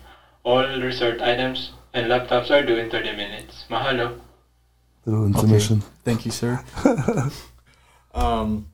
All 0.43 0.63
resort 0.79 1.21
items 1.21 1.71
and 1.93 2.07
laptops 2.07 2.49
are 2.49 2.65
due 2.65 2.77
in 2.77 2.89
30 2.89 3.15
minutes. 3.15 3.65
Mahalo. 3.69 4.19
Little 5.05 5.25
intermission. 5.25 5.81
Thank 6.03 6.25
you, 6.25 6.31
sir. 6.31 6.63
um, 8.13 8.67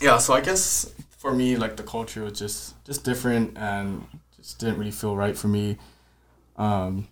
yeah, 0.00 0.18
so 0.18 0.34
I 0.34 0.40
guess 0.40 0.92
for 1.18 1.32
me, 1.34 1.56
like 1.56 1.76
the 1.76 1.82
culture 1.82 2.24
was 2.24 2.38
just 2.38 2.74
just 2.84 3.04
different 3.04 3.56
and 3.56 4.06
just 4.36 4.58
didn't 4.58 4.78
really 4.78 4.90
feel 4.90 5.16
right 5.16 5.36
for 5.36 5.48
me. 5.48 5.78
Um, 6.56 7.08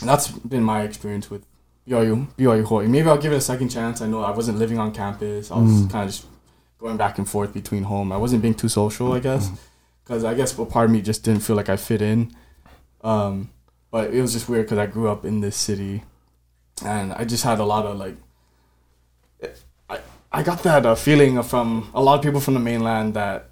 and 0.00 0.08
that's 0.08 0.28
been 0.28 0.62
my 0.62 0.82
experience 0.82 1.30
with 1.30 1.44
BYU, 1.88 2.26
BYU 2.36 2.66
Hawaii. 2.66 2.86
Maybe 2.88 3.08
I'll 3.08 3.16
give 3.18 3.32
it 3.32 3.36
a 3.36 3.40
second 3.40 3.68
chance. 3.70 4.00
I 4.00 4.06
know 4.06 4.22
I 4.22 4.30
wasn't 4.32 4.58
living 4.58 4.78
on 4.78 4.92
campus. 4.92 5.50
I 5.50 5.58
was 5.58 5.70
Mm. 5.82 5.90
kind 5.90 6.08
of 6.08 6.14
just 6.14 6.26
going 6.78 6.96
back 6.96 7.18
and 7.18 7.28
forth 7.28 7.52
between 7.54 7.84
home. 7.84 8.12
I 8.12 8.16
wasn't 8.16 8.42
being 8.42 8.54
too 8.54 8.68
social, 8.68 9.12
I 9.12 9.20
guess, 9.20 9.50
because 10.08 10.24
I 10.24 10.32
guess 10.34 10.58
a 10.58 10.64
part 10.64 10.86
of 10.86 10.90
me 10.90 11.02
just 11.02 11.22
didn't 11.22 11.42
feel 11.42 11.54
like 11.54 11.68
I 11.68 11.76
fit 11.76 12.00
in. 12.00 12.32
Um, 13.04 13.50
but 13.90 14.12
it 14.14 14.22
was 14.22 14.32
just 14.32 14.48
weird 14.48 14.64
because 14.64 14.78
I 14.78 14.86
grew 14.86 15.08
up 15.08 15.24
in 15.26 15.40
this 15.40 15.54
city, 15.56 16.02
and 16.84 17.12
I 17.12 17.24
just 17.24 17.44
had 17.44 17.58
a 17.60 17.64
lot 17.64 17.84
of 17.84 17.98
like. 17.98 18.16
I 19.90 20.00
I 20.32 20.42
got 20.42 20.62
that 20.62 20.84
uh, 20.86 20.94
feeling 20.94 21.40
from 21.42 21.90
a 21.94 22.02
lot 22.02 22.14
of 22.18 22.22
people 22.22 22.40
from 22.40 22.54
the 22.54 22.60
mainland 22.60 23.14
that 23.14 23.50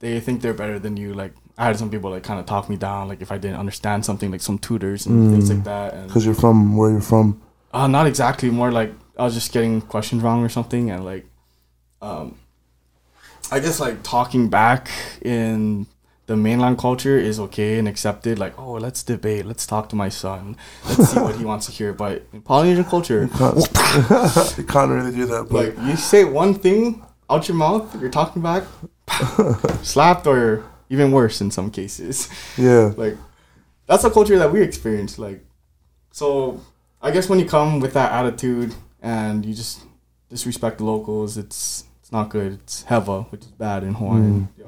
they 0.00 0.20
think 0.20 0.42
they're 0.42 0.54
better 0.54 0.78
than 0.78 0.96
you. 0.96 1.14
Like 1.14 1.32
I 1.58 1.64
had 1.66 1.78
some 1.78 1.90
people 1.90 2.10
like 2.10 2.22
kind 2.22 2.38
of 2.40 2.46
talk 2.46 2.68
me 2.68 2.76
down, 2.76 3.08
like 3.08 3.20
if 3.22 3.32
I 3.32 3.38
didn't 3.38 3.58
understand 3.58 4.04
something, 4.04 4.30
like 4.30 4.40
some 4.42 4.58
tutors 4.58 5.06
and 5.06 5.30
things 5.32 5.50
Mm. 5.50 5.54
like 5.56 5.64
that. 5.64 5.94
And 5.94 6.06
Because 6.08 6.24
you're 6.26 6.34
from 6.34 6.76
where 6.76 6.90
you're 6.90 7.00
from. 7.00 7.40
uh, 7.72 7.86
not 7.86 8.06
exactly. 8.06 8.50
More 8.50 8.70
like 8.72 8.92
I 9.18 9.24
was 9.24 9.34
just 9.34 9.52
getting 9.52 9.80
questions 9.82 10.22
wrong 10.22 10.42
or 10.44 10.48
something, 10.48 10.90
and 10.90 11.04
like, 11.04 11.26
um, 12.00 12.36
I 13.50 13.60
guess 13.60 13.80
like 13.80 14.02
talking 14.02 14.48
back 14.48 14.88
in 15.22 15.86
the 16.26 16.36
mainland 16.36 16.78
culture 16.78 17.18
is 17.18 17.40
okay 17.40 17.78
and 17.78 17.88
accepted. 17.88 18.38
Like, 18.38 18.56
oh, 18.58 18.74
let's 18.74 19.02
debate. 19.02 19.46
Let's 19.46 19.66
talk 19.66 19.88
to 19.88 19.96
my 19.96 20.08
son. 20.08 20.56
Let's 20.86 21.08
see 21.10 21.18
what 21.20 21.34
he 21.36 21.44
wants 21.44 21.66
to 21.66 21.72
hear. 21.72 21.92
But 21.92 22.24
in 22.32 22.42
Polynesian 22.42 22.84
culture, 22.84 23.28
Can't, 23.36 23.56
you 24.58 24.64
can't 24.64 24.90
really 24.90 25.12
do 25.12 25.26
that. 25.26 25.48
But 25.50 25.76
like 25.76 25.86
you 25.88 25.96
say 25.96 26.24
one 26.24 26.54
thing 26.54 27.02
out 27.28 27.48
your 27.48 27.56
mouth, 27.56 28.00
you're 28.00 28.10
talking 28.10 28.42
back, 28.42 28.64
slapped 29.82 30.26
or 30.26 30.64
even 30.88 31.12
worse 31.12 31.40
in 31.40 31.50
some 31.50 31.70
cases. 31.70 32.28
yeah, 32.56 32.92
like 32.96 33.16
that's 33.86 34.04
a 34.04 34.10
culture 34.10 34.38
that 34.38 34.52
we 34.52 34.62
experience 34.62 35.18
like 35.18 35.44
so 36.12 36.60
i 37.02 37.10
guess 37.10 37.28
when 37.28 37.38
you 37.40 37.44
come 37.44 37.80
with 37.80 37.92
that 37.92 38.12
attitude 38.12 38.72
and 39.02 39.44
you 39.44 39.52
just 39.52 39.80
disrespect 40.28 40.78
the 40.78 40.84
locals 40.84 41.36
it's 41.36 41.84
it's 42.10 42.12
not 42.12 42.28
good 42.28 42.54
it's 42.54 42.82
hewa 42.84 43.30
which 43.30 43.42
is 43.42 43.52
bad 43.52 43.84
in 43.84 43.94
hawaiian 43.94 44.48
yeah. 44.58 44.66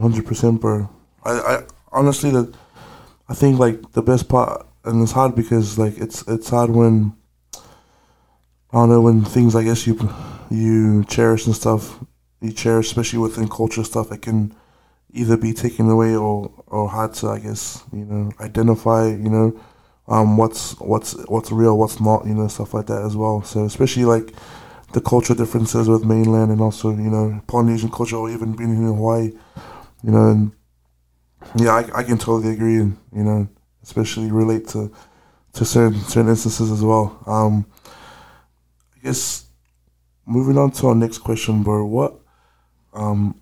hundred 0.00 0.26
percent, 0.26 0.60
bro. 0.60 0.88
I, 1.24 1.32
I 1.32 1.62
honestly 1.92 2.30
that 2.30 2.54
I 3.28 3.34
think 3.34 3.58
like 3.58 3.92
the 3.92 4.02
best 4.02 4.28
part, 4.28 4.66
and 4.84 5.02
it's 5.02 5.12
hard 5.12 5.34
because 5.34 5.78
like 5.78 5.98
it's 5.98 6.26
it's 6.28 6.48
hard 6.48 6.70
when 6.70 7.14
I 7.54 7.60
don't 8.72 8.88
know 8.88 9.00
when 9.00 9.24
things 9.24 9.54
I 9.54 9.62
guess 9.62 9.86
you 9.86 9.98
you 10.50 11.04
cherish 11.04 11.46
and 11.46 11.54
stuff 11.54 12.00
you 12.40 12.52
cherish, 12.52 12.86
especially 12.86 13.20
within 13.20 13.48
culture 13.48 13.84
stuff, 13.84 14.12
it 14.12 14.22
can 14.22 14.54
either 15.12 15.36
be 15.36 15.52
taken 15.52 15.88
away 15.88 16.14
or 16.14 16.50
or 16.66 16.88
hard 16.88 17.14
to 17.14 17.28
I 17.28 17.38
guess 17.38 17.84
you 17.92 18.04
know 18.04 18.32
identify 18.40 19.08
you 19.08 19.30
know 19.30 19.60
um 20.08 20.36
what's 20.36 20.78
what's 20.80 21.12
what's 21.28 21.50
real, 21.52 21.78
what's 21.78 22.00
not, 22.00 22.26
you 22.26 22.34
know 22.34 22.48
stuff 22.48 22.74
like 22.74 22.86
that 22.86 23.02
as 23.02 23.16
well. 23.16 23.42
So 23.42 23.64
especially 23.64 24.04
like 24.04 24.32
the 24.94 25.00
cultural 25.00 25.36
differences 25.36 25.88
with 25.88 26.04
mainland 26.04 26.52
and 26.52 26.60
also 26.60 26.90
you 26.90 27.10
know 27.10 27.42
Polynesian 27.48 27.90
culture 27.90 28.16
or 28.16 28.30
even 28.30 28.54
being 28.54 28.70
in 28.70 28.84
Hawaii, 28.84 29.32
you 30.02 30.10
know 30.10 30.28
and 30.28 30.52
yeah 31.56 31.74
I, 31.74 31.98
I 31.98 32.02
can 32.04 32.16
totally 32.16 32.54
agree 32.54 32.76
and 32.76 32.96
you 33.12 33.24
know 33.24 33.48
especially 33.82 34.30
relate 34.30 34.68
to 34.68 34.90
to 35.54 35.64
certain 35.64 36.00
certain 36.00 36.30
instances 36.30 36.70
as 36.70 36.82
well. 36.82 37.18
Um, 37.26 37.66
I 38.96 39.04
guess 39.04 39.46
moving 40.26 40.58
on 40.58 40.70
to 40.72 40.88
our 40.88 40.94
next 40.94 41.18
question, 41.18 41.64
bro. 41.64 41.84
What 41.84 42.20
um, 42.92 43.40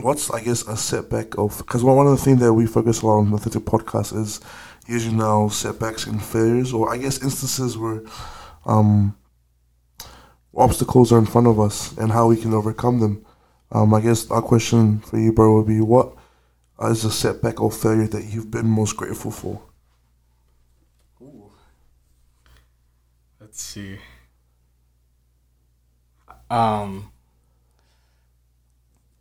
what's 0.00 0.30
I 0.30 0.40
guess 0.42 0.66
a 0.66 0.76
setback 0.76 1.36
of 1.36 1.58
because 1.58 1.84
one 1.84 2.06
of 2.06 2.16
the 2.16 2.24
things 2.24 2.40
that 2.40 2.54
we 2.54 2.66
focus 2.66 3.02
a 3.02 3.06
lot 3.06 3.18
on 3.18 3.30
with 3.30 3.44
the 3.44 3.60
podcast 3.60 4.18
is 4.18 4.40
usually 4.88 5.16
now 5.16 5.48
setbacks 5.48 6.06
and 6.06 6.22
failures, 6.22 6.72
or 6.72 6.90
I 6.90 6.96
guess 6.96 7.22
instances 7.22 7.76
where 7.76 8.02
um, 8.64 9.16
obstacles 10.56 11.12
are 11.12 11.18
in 11.18 11.26
front 11.26 11.46
of 11.46 11.60
us 11.60 11.96
and 11.98 12.12
how 12.12 12.28
we 12.28 12.36
can 12.36 12.54
overcome 12.54 13.00
them. 13.00 13.24
Um, 13.72 13.92
I 13.92 14.00
guess 14.00 14.30
our 14.30 14.42
question 14.42 15.00
for 15.00 15.18
you, 15.18 15.32
bro, 15.32 15.56
would 15.56 15.66
be 15.66 15.80
what 15.80 16.14
is 16.82 17.04
a 17.04 17.10
setback 17.10 17.60
or 17.60 17.70
failure 17.70 18.06
that 18.08 18.24
you've 18.24 18.50
been 18.50 18.66
most 18.66 18.96
grateful 18.96 19.30
for? 19.30 19.62
Ooh. 21.20 21.50
Let's 23.40 23.60
see. 23.60 23.98
Um. 26.48 27.12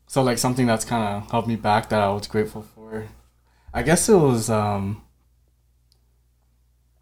So 0.08 0.22
like 0.24 0.38
something 0.38 0.66
that's 0.66 0.86
kind 0.86 1.04
of 1.04 1.32
helped 1.32 1.48
me 1.48 1.56
back 1.56 1.90
that 1.90 2.00
I 2.00 2.10
was 2.10 2.28
grateful 2.28 2.62
for. 2.62 3.08
I 3.74 3.82
guess 3.84 4.08
it 4.08 4.16
was 4.16 4.50
um. 4.50 5.02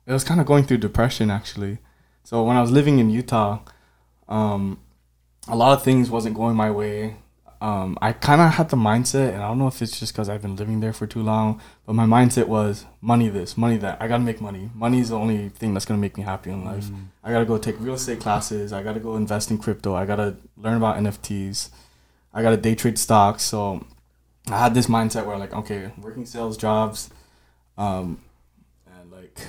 It 0.05 0.13
was 0.13 0.23
kind 0.23 0.39
of 0.39 0.45
going 0.45 0.63
through 0.63 0.77
depression 0.77 1.29
actually. 1.29 1.79
So 2.23 2.43
when 2.43 2.55
I 2.55 2.61
was 2.61 2.71
living 2.71 2.99
in 2.99 3.09
Utah, 3.09 3.59
um, 4.27 4.79
a 5.47 5.55
lot 5.55 5.73
of 5.73 5.83
things 5.83 6.09
wasn't 6.09 6.35
going 6.35 6.55
my 6.55 6.71
way 6.71 7.15
um, 7.63 7.97
I 8.01 8.11
kind 8.11 8.41
of 8.41 8.51
had 8.51 8.67
the 8.67 8.75
mindset, 8.75 9.29
and 9.29 9.41
I 9.41 9.47
don't 9.47 9.57
know 9.57 9.67
if 9.67 9.81
it's 9.81 9.97
just 9.97 10.11
because 10.11 10.27
I've 10.27 10.41
been 10.41 10.57
living 10.57 10.81
there 10.81 10.91
for 10.91 11.07
too 11.07 11.23
long, 11.23 11.61
but 11.85 11.93
my 11.93 12.05
mindset 12.05 12.49
was 12.49 12.83
money 12.99 13.29
this, 13.29 13.55
money 13.55 13.77
that. 13.77 14.01
I 14.01 14.09
gotta 14.09 14.21
make 14.21 14.41
money. 14.41 14.69
Money 14.75 14.99
is 14.99 15.07
the 15.07 15.15
only 15.17 15.47
thing 15.47 15.73
that's 15.73 15.85
gonna 15.85 16.01
make 16.01 16.17
me 16.17 16.23
happy 16.23 16.49
in 16.49 16.65
life. 16.65 16.83
Mm. 16.83 17.05
I 17.23 17.31
gotta 17.31 17.45
go 17.45 17.57
take 17.57 17.79
real 17.79 17.93
estate 17.93 18.19
classes. 18.19 18.73
I 18.73 18.83
gotta 18.83 18.99
go 18.99 19.15
invest 19.15 19.49
in 19.49 19.59
crypto. 19.59 19.95
I 19.95 20.05
gotta 20.05 20.35
learn 20.57 20.75
about 20.75 20.97
NFTs. 20.97 21.69
I 22.33 22.41
gotta 22.41 22.57
day 22.57 22.75
trade 22.75 22.99
stocks. 22.99 23.43
So 23.43 23.85
I 24.49 24.59
had 24.59 24.73
this 24.73 24.87
mindset 24.87 25.25
where 25.25 25.37
like, 25.37 25.53
okay, 25.53 25.93
working 26.01 26.25
sales 26.25 26.57
jobs, 26.57 27.11
um, 27.77 28.19
and 28.93 29.09
like, 29.09 29.39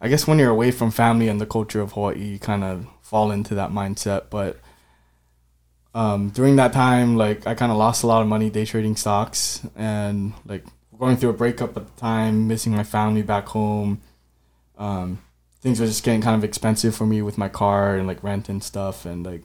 I 0.00 0.08
guess 0.08 0.26
when 0.26 0.40
you're 0.40 0.50
away 0.50 0.72
from 0.72 0.90
family 0.90 1.28
and 1.28 1.40
the 1.40 1.46
culture 1.46 1.80
of 1.80 1.92
Hawaii, 1.92 2.24
you 2.24 2.38
kind 2.40 2.64
of 2.64 2.88
fall 3.06 3.30
into 3.30 3.54
that 3.54 3.70
mindset, 3.70 4.24
but 4.30 4.58
um, 5.94 6.30
during 6.30 6.56
that 6.56 6.72
time, 6.72 7.16
like 7.16 7.46
I 7.46 7.54
kind 7.54 7.70
of 7.70 7.78
lost 7.78 8.02
a 8.02 8.06
lot 8.06 8.20
of 8.20 8.28
money 8.28 8.50
day 8.50 8.64
trading 8.64 8.96
stocks 8.96 9.66
and 9.76 10.34
like 10.44 10.64
going 10.98 11.16
through 11.16 11.30
a 11.30 11.34
breakup 11.34 11.76
at 11.76 11.86
the 11.86 12.00
time, 12.00 12.48
missing 12.48 12.72
my 12.74 12.82
family 12.82 13.22
back 13.22 13.46
home. 13.46 14.00
Um, 14.76 15.22
things 15.60 15.80
were 15.80 15.86
just 15.86 16.04
getting 16.04 16.20
kind 16.20 16.36
of 16.36 16.44
expensive 16.44 16.94
for 16.94 17.06
me 17.06 17.22
with 17.22 17.38
my 17.38 17.48
car 17.48 17.96
and 17.96 18.06
like 18.06 18.22
rent 18.22 18.48
and 18.48 18.62
stuff 18.62 19.06
and 19.06 19.24
like 19.24 19.42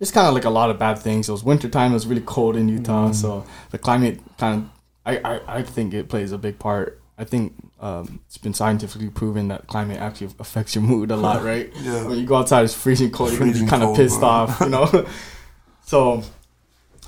just 0.00 0.14
kind 0.14 0.26
of 0.26 0.34
like 0.34 0.46
a 0.46 0.50
lot 0.50 0.70
of 0.70 0.78
bad 0.78 0.98
things. 0.98 1.28
It 1.28 1.32
was 1.32 1.44
winter 1.44 1.68
time. 1.68 1.92
It 1.92 1.94
was 1.94 2.06
really 2.06 2.22
cold 2.22 2.56
in 2.56 2.68
Utah, 2.68 3.10
mm. 3.10 3.14
so 3.14 3.44
the 3.70 3.78
climate 3.78 4.18
kind 4.38 4.62
of 4.62 4.70
I, 5.04 5.18
I, 5.18 5.58
I 5.58 5.62
think 5.62 5.94
it 5.94 6.08
plays 6.08 6.32
a 6.32 6.38
big 6.38 6.58
part. 6.58 7.00
I 7.18 7.24
think 7.24 7.54
um, 7.80 8.20
it's 8.26 8.36
been 8.36 8.52
scientifically 8.52 9.08
proven 9.08 9.48
that 9.48 9.66
climate 9.66 9.98
actually 9.98 10.30
affects 10.38 10.74
your 10.74 10.84
mood 10.84 11.10
a 11.10 11.16
lot, 11.16 11.42
right? 11.44 11.72
yeah. 11.80 12.06
When 12.06 12.18
you 12.18 12.26
go 12.26 12.36
outside, 12.36 12.64
it's 12.64 12.74
freezing 12.74 13.10
cold. 13.10 13.32
Freezing 13.32 13.62
you're 13.62 13.70
kind 13.70 13.82
of 13.82 13.96
pissed 13.96 14.20
bro. 14.20 14.28
off, 14.28 14.60
you 14.60 14.68
know. 14.68 15.06
so, 15.84 16.22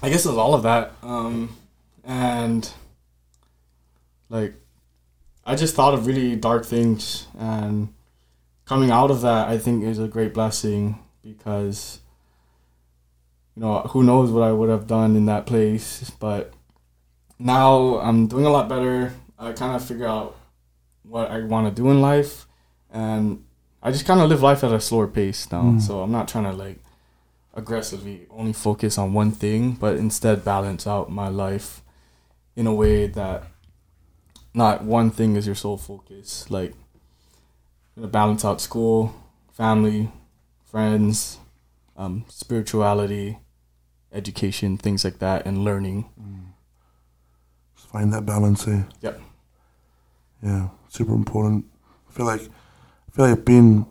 I 0.02 0.08
guess 0.08 0.24
it's 0.24 0.34
all 0.34 0.54
of 0.54 0.62
that, 0.62 0.94
um, 1.02 1.54
and 2.04 2.68
like, 4.30 4.54
I 5.44 5.56
just 5.56 5.74
thought 5.74 5.92
of 5.92 6.06
really 6.06 6.36
dark 6.36 6.64
things, 6.64 7.26
and 7.38 7.92
coming 8.64 8.90
out 8.90 9.10
of 9.10 9.20
that, 9.20 9.48
I 9.48 9.58
think 9.58 9.84
is 9.84 9.98
a 9.98 10.08
great 10.08 10.32
blessing 10.32 10.98
because, 11.22 12.00
you 13.54 13.60
know, 13.60 13.80
who 13.80 14.02
knows 14.02 14.30
what 14.30 14.42
I 14.42 14.52
would 14.52 14.70
have 14.70 14.86
done 14.86 15.16
in 15.16 15.26
that 15.26 15.44
place, 15.44 16.10
but 16.18 16.54
now 17.38 17.98
I'm 17.98 18.26
doing 18.26 18.46
a 18.46 18.50
lot 18.50 18.70
better. 18.70 19.12
I 19.38 19.52
kind 19.52 19.76
of 19.76 19.84
figure 19.84 20.06
out 20.06 20.36
what 21.12 21.30
I 21.30 21.40
want 21.40 21.68
to 21.68 21.82
do 21.82 21.90
in 21.90 22.00
life, 22.00 22.46
and 22.90 23.44
I 23.82 23.92
just 23.92 24.06
kind 24.06 24.20
of 24.20 24.30
live 24.30 24.40
life 24.40 24.64
at 24.64 24.72
a 24.72 24.80
slower 24.80 25.06
pace 25.06 25.50
now. 25.52 25.62
Mm. 25.62 25.80
So 25.82 26.00
I'm 26.00 26.10
not 26.10 26.26
trying 26.26 26.44
to 26.44 26.52
like 26.52 26.78
aggressively 27.52 28.26
only 28.30 28.54
focus 28.54 28.96
on 28.96 29.12
one 29.12 29.30
thing, 29.30 29.72
but 29.72 29.98
instead 29.98 30.42
balance 30.42 30.86
out 30.86 31.12
my 31.12 31.28
life 31.28 31.82
in 32.56 32.66
a 32.66 32.72
way 32.74 33.06
that 33.08 33.44
not 34.54 34.84
one 34.84 35.10
thing 35.10 35.36
is 35.36 35.46
your 35.46 35.54
sole 35.54 35.76
focus. 35.76 36.50
Like, 36.50 36.72
gonna 37.94 38.08
balance 38.08 38.42
out 38.42 38.62
school, 38.62 39.14
family, 39.52 40.10
friends, 40.64 41.38
um, 41.94 42.24
spirituality, 42.28 43.38
education, 44.12 44.78
things 44.78 45.04
like 45.04 45.18
that, 45.18 45.44
and 45.44 45.62
learning. 45.62 46.08
Mm. 46.18 46.52
Find 47.74 48.12
that 48.14 48.24
balance, 48.24 48.66
eh? 48.66 48.84
Yep. 49.02 49.20
Yeah, 50.42 50.68
super 50.92 51.14
important. 51.14 51.64
I 52.08 52.12
feel 52.12 52.26
like 52.26 52.42
I 52.42 53.10
feel 53.16 53.28
like 53.28 53.44
being 53.44 53.86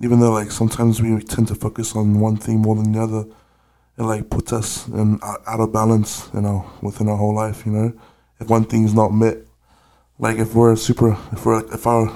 even 0.00 0.18
though 0.18 0.32
like 0.32 0.50
sometimes 0.50 1.00
we 1.00 1.22
tend 1.22 1.48
to 1.48 1.54
focus 1.54 1.94
on 1.94 2.18
one 2.18 2.36
thing 2.36 2.58
more 2.58 2.74
than 2.74 2.92
the 2.92 3.00
other, 3.00 3.24
it 3.96 4.02
like 4.02 4.28
puts 4.28 4.52
us 4.52 4.88
in 4.88 5.20
out 5.22 5.60
of 5.60 5.72
balance, 5.72 6.28
you 6.34 6.40
know, 6.40 6.68
within 6.82 7.08
our 7.08 7.16
whole 7.16 7.34
life. 7.34 7.64
You 7.64 7.72
know, 7.72 7.92
if 8.40 8.48
one 8.48 8.64
thing's 8.64 8.94
not 8.94 9.12
met, 9.12 9.38
like 10.18 10.38
if 10.38 10.54
we're 10.54 10.74
super, 10.76 11.16
if 11.30 11.46
we're 11.46 11.64
if 11.72 11.86
our 11.86 12.14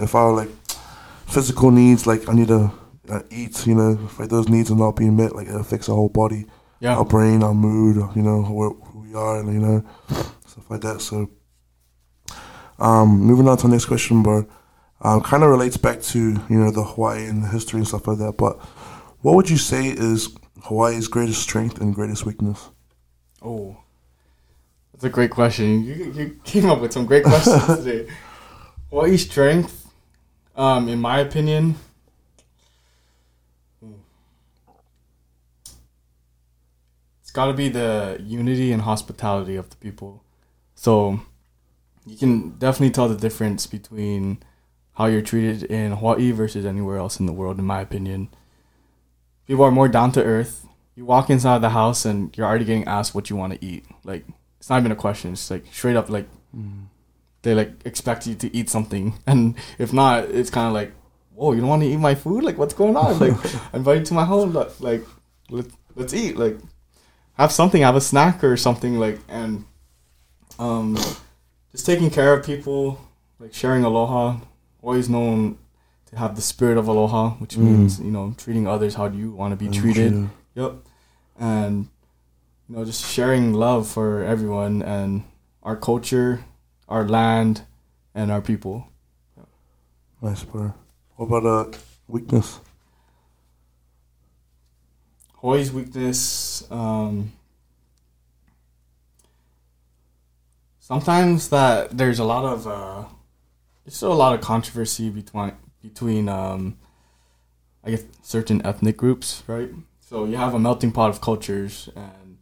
if 0.00 0.14
our 0.14 0.32
like 0.32 0.50
physical 1.26 1.70
needs, 1.70 2.06
like 2.06 2.28
I 2.28 2.32
need 2.32 2.48
to 2.48 2.72
uh, 3.08 3.22
eat, 3.30 3.66
you 3.66 3.76
know, 3.76 3.98
if 4.04 4.18
like, 4.18 4.30
those 4.30 4.48
needs 4.48 4.70
are 4.70 4.76
not 4.76 4.96
being 4.96 5.16
met, 5.16 5.36
like 5.36 5.46
it 5.46 5.54
affects 5.54 5.88
our 5.88 5.94
whole 5.94 6.08
body, 6.08 6.46
yeah. 6.80 6.96
our 6.96 7.04
brain, 7.04 7.44
our 7.44 7.54
mood, 7.54 7.96
you 8.16 8.22
know, 8.22 8.42
where, 8.42 8.70
who 8.70 9.00
we 9.00 9.14
are, 9.14 9.44
you 9.44 9.60
know, 9.60 9.84
stuff 10.46 10.68
like 10.70 10.80
that. 10.80 11.00
So 11.00 11.30
um, 12.82 13.20
moving 13.20 13.46
on 13.48 13.56
to 13.58 13.68
the 13.68 13.72
next 13.72 13.84
question, 13.86 14.22
but 14.24 14.44
um, 15.00 15.20
kind 15.22 15.44
of 15.44 15.50
relates 15.50 15.76
back 15.76 16.02
to 16.02 16.18
you 16.18 16.56
know 16.56 16.72
the 16.72 16.82
Hawaii 16.82 17.26
and 17.26 17.44
the 17.44 17.48
history 17.48 17.78
and 17.78 17.86
stuff 17.86 18.08
like 18.08 18.18
that. 18.18 18.36
But 18.36 18.58
what 19.20 19.36
would 19.36 19.48
you 19.48 19.56
say 19.56 19.86
is 19.86 20.36
Hawaii's 20.64 21.06
greatest 21.06 21.40
strength 21.40 21.80
and 21.80 21.94
greatest 21.94 22.26
weakness? 22.26 22.70
Oh, 23.40 23.76
that's 24.92 25.04
a 25.04 25.10
great 25.10 25.30
question. 25.30 25.84
You, 25.84 26.12
you 26.12 26.40
came 26.42 26.68
up 26.68 26.80
with 26.80 26.92
some 26.92 27.06
great 27.06 27.22
questions 27.22 27.66
today. 27.84 28.12
Hawaii's 28.90 29.24
strength, 29.30 29.88
um, 30.56 30.88
in 30.88 31.00
my 31.00 31.20
opinion, 31.20 31.76
it's 37.20 37.30
got 37.32 37.46
to 37.46 37.52
be 37.52 37.68
the 37.68 38.20
unity 38.24 38.72
and 38.72 38.82
hospitality 38.82 39.54
of 39.54 39.70
the 39.70 39.76
people. 39.76 40.24
So 40.74 41.20
you 42.06 42.16
can 42.16 42.50
definitely 42.58 42.90
tell 42.90 43.08
the 43.08 43.16
difference 43.16 43.66
between 43.66 44.42
how 44.94 45.06
you're 45.06 45.22
treated 45.22 45.64
in 45.64 45.92
Hawaii 45.92 46.32
versus 46.32 46.66
anywhere 46.66 46.98
else 46.98 47.18
in 47.18 47.26
the 47.26 47.32
world, 47.32 47.58
in 47.58 47.64
my 47.64 47.80
opinion. 47.80 48.28
People 49.46 49.64
are 49.64 49.70
more 49.70 49.88
down 49.88 50.12
to 50.12 50.22
earth. 50.22 50.66
You 50.94 51.04
walk 51.04 51.30
inside 51.30 51.58
the 51.58 51.70
house 51.70 52.04
and 52.04 52.36
you're 52.36 52.46
already 52.46 52.64
getting 52.64 52.84
asked 52.84 53.14
what 53.14 53.30
you 53.30 53.36
want 53.36 53.54
to 53.54 53.64
eat. 53.64 53.84
Like 54.04 54.24
it's 54.58 54.68
not 54.68 54.80
even 54.80 54.92
a 54.92 54.96
question. 54.96 55.32
It's 55.32 55.50
like 55.50 55.64
straight 55.72 55.96
up 55.96 56.10
like 56.10 56.28
mm. 56.54 56.84
they 57.42 57.54
like 57.54 57.72
expect 57.84 58.26
you 58.26 58.34
to 58.34 58.54
eat 58.54 58.68
something, 58.68 59.14
and 59.26 59.54
if 59.78 59.92
not, 59.92 60.24
it's 60.24 60.50
kind 60.50 60.66
of 60.66 60.74
like, 60.74 60.92
whoa, 61.34 61.52
you 61.52 61.60
don't 61.60 61.68
want 61.68 61.82
to 61.82 61.88
eat 61.88 61.96
my 61.96 62.14
food? 62.14 62.44
Like 62.44 62.58
what's 62.58 62.74
going 62.74 62.96
on? 62.96 63.18
Like 63.18 63.32
I 63.74 63.78
invite 63.78 64.00
you 64.00 64.04
to 64.06 64.14
my 64.14 64.24
home. 64.24 64.52
Like 64.80 65.04
let's 65.48 65.74
let's 65.94 66.12
eat. 66.12 66.36
Like 66.36 66.58
have 67.34 67.52
something. 67.52 67.82
Have 67.82 67.96
a 67.96 68.00
snack 68.00 68.44
or 68.44 68.56
something. 68.56 68.98
Like 68.98 69.18
and 69.28 69.64
um 70.58 70.98
just 71.72 71.86
taking 71.86 72.10
care 72.10 72.34
of 72.34 72.44
people, 72.44 73.00
like 73.38 73.52
sharing 73.52 73.84
aloha. 73.84 74.38
Always 74.82 75.08
known 75.08 75.58
to 76.06 76.18
have 76.18 76.36
the 76.36 76.42
spirit 76.42 76.76
of 76.76 76.88
aloha, 76.88 77.30
which 77.30 77.54
mm. 77.54 77.62
means 77.62 77.98
you 77.98 78.10
know 78.10 78.34
treating 78.36 78.66
others 78.66 78.94
how 78.94 79.08
do 79.08 79.18
you 79.18 79.32
want 79.32 79.52
to 79.52 79.56
be 79.56 79.68
treated. 79.70 80.28
Yep, 80.54 80.74
and 81.38 81.88
you 82.68 82.76
know 82.76 82.84
just 82.84 83.04
sharing 83.04 83.54
love 83.54 83.88
for 83.88 84.22
everyone 84.22 84.82
and 84.82 85.24
our 85.62 85.76
culture, 85.76 86.44
our 86.88 87.08
land, 87.08 87.62
and 88.14 88.30
our 88.30 88.40
people. 88.40 88.88
Nice, 90.20 90.44
bro. 90.44 90.72
What 91.16 91.26
about 91.26 91.74
uh, 91.74 91.78
weakness. 92.12 92.60
Hawaii's 95.40 95.72
weakness. 95.72 96.70
Um, 96.70 97.32
sometimes 100.92 101.48
that 101.48 101.96
there's 101.96 102.18
a 102.18 102.24
lot 102.24 102.44
of 102.44 102.66
uh, 102.66 103.04
there's 103.82 103.96
still 103.96 104.12
a 104.12 104.20
lot 104.24 104.34
of 104.34 104.42
controversy 104.42 105.08
between 105.08 105.52
between 105.80 106.28
um, 106.28 106.76
I 107.82 107.92
guess 107.92 108.04
certain 108.22 108.64
ethnic 108.66 108.98
groups, 108.98 109.42
right? 109.46 109.70
So 110.00 110.26
you 110.26 110.36
have 110.36 110.52
a 110.52 110.58
melting 110.58 110.92
pot 110.92 111.08
of 111.08 111.22
cultures, 111.22 111.88
and 111.96 112.38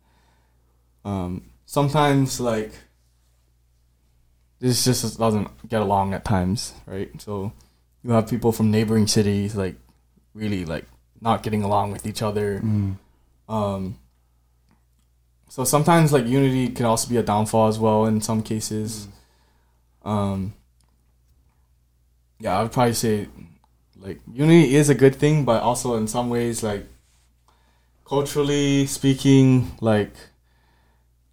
um, 1.04 1.50
sometimes 1.64 2.40
like 2.40 2.72
this 4.58 4.84
just 4.84 5.18
doesn't 5.18 5.68
get 5.68 5.80
along 5.80 6.12
at 6.12 6.24
times, 6.24 6.74
right? 6.86 7.10
So 7.20 7.52
you 8.02 8.10
have 8.10 8.28
people 8.28 8.50
from 8.50 8.72
neighboring 8.72 9.06
cities 9.06 9.54
like 9.54 9.76
really 10.34 10.64
like 10.64 10.86
not 11.20 11.44
getting 11.44 11.62
along 11.62 11.92
with 11.92 12.04
each 12.04 12.20
other. 12.20 12.58
Mm. 12.58 12.96
Um, 13.48 13.98
so 15.50 15.64
sometimes 15.64 16.12
like 16.12 16.26
unity 16.26 16.68
can 16.68 16.86
also 16.86 17.10
be 17.10 17.16
a 17.16 17.24
downfall 17.24 17.66
as 17.66 17.76
well 17.76 18.06
in 18.06 18.20
some 18.20 18.40
cases. 18.40 19.08
Um, 20.04 20.54
yeah, 22.38 22.56
I 22.56 22.62
would 22.62 22.70
probably 22.70 22.94
say 22.94 23.26
like 23.98 24.20
unity 24.32 24.76
is 24.76 24.88
a 24.88 24.94
good 24.94 25.16
thing, 25.16 25.44
but 25.44 25.60
also 25.60 25.96
in 25.96 26.06
some 26.06 26.30
ways 26.30 26.62
like 26.62 26.86
culturally 28.06 28.86
speaking, 28.86 29.72
like 29.80 30.12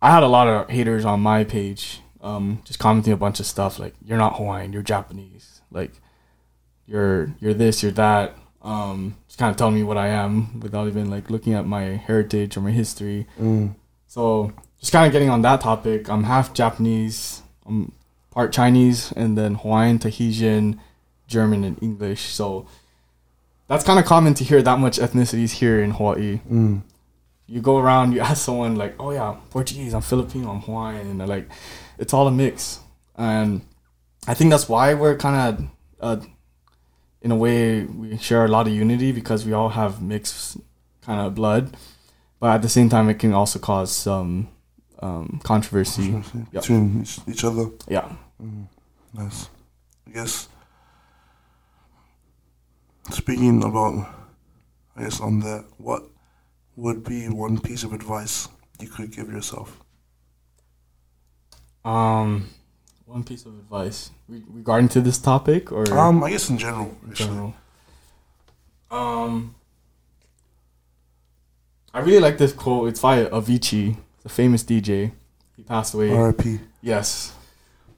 I 0.01 0.09
had 0.09 0.23
a 0.23 0.27
lot 0.27 0.47
of 0.47 0.67
haters 0.67 1.05
on 1.05 1.19
my 1.19 1.43
page, 1.43 2.01
um, 2.19 2.63
just 2.65 2.79
commenting 2.79 3.13
a 3.13 3.17
bunch 3.17 3.39
of 3.39 3.45
stuff 3.45 3.77
like 3.77 3.93
you're 4.03 4.17
not 4.17 4.37
Hawaiian, 4.37 4.73
you're 4.73 4.81
Japanese, 4.81 5.61
like 5.69 5.91
you're 6.87 7.35
you're 7.39 7.53
this, 7.53 7.83
you're 7.83 7.91
that. 7.91 8.35
Um, 8.63 9.15
just 9.27 9.37
kind 9.37 9.51
of 9.51 9.57
telling 9.57 9.75
me 9.75 9.83
what 9.83 9.97
I 9.97 10.07
am 10.07 10.59
without 10.59 10.87
even 10.87 11.11
like 11.11 11.29
looking 11.29 11.53
at 11.53 11.67
my 11.67 11.83
heritage 11.83 12.57
or 12.57 12.61
my 12.61 12.71
history. 12.71 13.27
Mm. 13.39 13.75
So 14.17 14.51
just 14.79 14.91
kind 14.91 15.05
of 15.05 15.11
getting 15.11 15.29
on 15.29 15.43
that 15.43 15.61
topic. 15.61 16.09
I'm 16.09 16.23
half 16.23 16.51
Japanese. 16.51 17.43
I'm 17.67 17.91
part 18.31 18.51
Chinese 18.51 19.11
and 19.11 19.37
then 19.37 19.53
Hawaiian, 19.53 19.99
Tahitian, 19.99 20.81
German, 21.27 21.63
and 21.63 21.77
English. 21.83 22.21
So 22.33 22.65
that's 23.67 23.83
kind 23.83 23.99
of 23.99 24.05
common 24.05 24.33
to 24.33 24.43
hear 24.43 24.63
that 24.63 24.79
much 24.79 24.97
ethnicities 24.97 25.51
here 25.51 25.83
in 25.83 25.91
Hawaii. 25.91 26.39
Mm. 26.51 26.81
You 27.45 27.61
go 27.61 27.77
around, 27.77 28.13
you 28.13 28.21
ask 28.21 28.43
someone 28.43 28.75
like, 28.75 28.95
"Oh 28.99 29.11
yeah, 29.11 29.35
Portuguese, 29.51 29.93
I'm 29.93 30.01
Filipino, 30.01 30.49
I'm 30.49 30.61
Hawaiian," 30.61 31.05
and 31.11 31.19
they're 31.19 31.27
like, 31.27 31.47
it's 31.99 32.11
all 32.11 32.27
a 32.27 32.31
mix. 32.31 32.79
And 33.15 33.61
I 34.27 34.33
think 34.33 34.49
that's 34.49 34.67
why 34.67 34.95
we're 34.95 35.15
kind 35.15 35.37
of, 35.37 35.67
uh, 36.01 36.25
in 37.21 37.29
a 37.29 37.35
way, 37.35 37.83
we 37.83 38.17
share 38.17 38.45
a 38.45 38.47
lot 38.47 38.65
of 38.65 38.73
unity 38.73 39.11
because 39.11 39.45
we 39.45 39.53
all 39.53 39.69
have 39.69 40.01
mixed 40.01 40.57
kind 41.03 41.21
of 41.21 41.35
blood 41.35 41.77
but 42.39 42.55
at 42.55 42.61
the 42.61 42.69
same 42.69 42.89
time, 42.89 43.09
it 43.09 43.19
can 43.19 43.33
also 43.33 43.59
cause 43.59 43.91
some 43.91 44.49
um, 45.01 45.39
controversy. 45.43 46.11
Controversy 46.11 46.45
Yep. 46.51 46.61
Between 46.63 47.01
each, 47.01 47.19
each 47.27 47.43
other. 47.43 47.69
Yeah. 47.87 48.09
Mm. 48.41 48.67
Nice. 49.13 49.49
I 50.07 50.11
guess. 50.11 50.47
Speaking 53.11 53.63
about, 53.63 54.07
I 54.95 55.03
guess 55.03 55.21
on 55.21 55.39
that, 55.41 55.65
what 55.77 56.03
would 56.75 57.03
be 57.03 57.27
one 57.29 57.59
piece 57.59 57.83
of 57.83 57.93
advice 57.93 58.47
you 58.79 58.87
could 58.89 59.11
give 59.11 59.31
yourself? 59.31 59.79
Um, 61.85 62.49
one 63.05 63.23
piece 63.23 63.45
of 63.45 63.53
advice 63.53 64.11
re- 64.27 64.43
regarding 64.49 64.89
to 64.89 65.01
this 65.01 65.17
topic, 65.17 65.71
or 65.71 65.91
Um, 65.97 66.21
I 66.23 66.31
guess 66.31 66.49
in 66.49 66.57
general. 66.57 66.95
in 67.07 67.13
general. 67.13 67.53
Um, 68.91 69.55
I 71.97 72.01
really 72.01 72.19
like 72.19 72.37
this 72.37 72.53
quote. 72.53 72.89
It's 72.89 72.99
by 72.99 73.25
Avicii, 73.25 73.97
the 74.21 74.29
famous 74.29 74.63
DJ. 74.63 75.13
He 75.55 75.63
passed 75.63 75.95
away. 75.95 76.11
R.I.P. 76.11 76.59
Yes. 76.79 77.33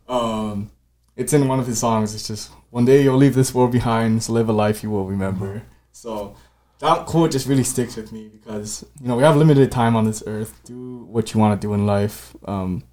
Um, 0.07 0.71
it's 1.17 1.33
in 1.33 1.49
one 1.49 1.59
of 1.59 1.67
his 1.67 1.79
songs. 1.79 2.15
It's 2.15 2.25
just 2.25 2.49
one 2.69 2.85
day 2.85 3.03
you'll 3.03 3.17
leave 3.17 3.35
this 3.35 3.53
world 3.53 3.73
behind, 3.73 4.23
so 4.23 4.31
live 4.31 4.47
a 4.47 4.53
life 4.53 4.83
you 4.83 4.89
will 4.89 5.03
remember. 5.03 5.63
So 5.91 6.37
that 6.79 7.07
quote 7.07 7.31
just 7.31 7.45
really 7.45 7.65
sticks 7.65 7.97
with 7.97 8.13
me 8.13 8.29
because 8.29 8.85
you 9.01 9.09
know 9.09 9.17
we 9.17 9.23
have 9.23 9.35
limited 9.35 9.69
time 9.69 9.97
on 9.97 10.05
this 10.05 10.23
earth. 10.25 10.57
Do 10.63 10.99
what 10.99 11.33
you 11.33 11.39
want 11.41 11.59
to 11.59 11.67
do 11.67 11.73
in 11.73 11.85
life. 11.85 12.33
Um, 12.45 12.85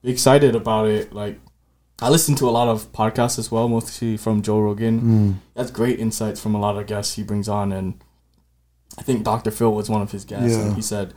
be 0.00 0.10
excited 0.10 0.56
about 0.56 0.88
it. 0.88 1.12
Like 1.12 1.38
I 2.00 2.08
listen 2.08 2.36
to 2.36 2.48
a 2.48 2.52
lot 2.58 2.68
of 2.68 2.90
podcasts 2.90 3.38
as 3.38 3.50
well, 3.50 3.68
mostly 3.68 4.16
from 4.16 4.40
Joe 4.40 4.60
Rogan. 4.60 5.00
Mm. 5.02 5.34
That's 5.52 5.70
great 5.70 6.00
insights 6.00 6.40
from 6.40 6.54
a 6.54 6.58
lot 6.58 6.78
of 6.78 6.86
guests 6.86 7.16
he 7.16 7.22
brings 7.22 7.50
on, 7.50 7.70
and 7.70 8.02
I 8.98 9.02
think 9.02 9.24
Dr. 9.24 9.50
Phil 9.50 9.72
was 9.72 9.88
one 9.90 10.02
of 10.02 10.12
his 10.12 10.24
guests, 10.24 10.56
Yeah. 10.56 10.62
and 10.66 10.76
he 10.76 10.82
said, 10.82 11.14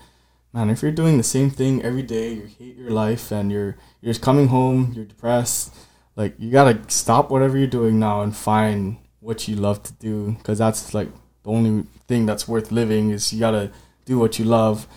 "Man, 0.53 0.69
if 0.69 0.81
you're 0.81 0.91
doing 0.91 1.17
the 1.17 1.23
same 1.23 1.49
thing 1.49 1.81
every 1.83 2.01
day, 2.03 2.33
you 2.33 2.47
hate 2.59 2.75
your 2.77 2.89
life, 2.91 3.31
and 3.31 3.51
you're 3.51 3.75
you're 4.01 4.11
just 4.13 4.21
coming 4.21 4.47
home, 4.47 4.91
you're 4.95 5.05
depressed. 5.05 5.73
Like 6.15 6.35
you 6.39 6.49
gotta 6.51 6.79
stop 6.87 7.29
whatever 7.29 7.57
you're 7.57 7.67
doing 7.67 7.99
now 7.99 8.21
and 8.21 8.35
find 8.35 8.97
what 9.19 9.47
you 9.47 9.55
love 9.55 9.83
to 9.83 9.93
do, 9.93 10.35
because 10.37 10.57
that's 10.57 10.93
like 10.93 11.09
the 11.43 11.51
only 11.51 11.83
thing 12.07 12.25
that's 12.25 12.47
worth 12.47 12.71
living 12.71 13.11
is 13.11 13.31
you 13.33 13.39
gotta 13.39 13.71
do 14.05 14.17
what 14.19 14.39
you 14.39 14.45
love." 14.45 14.87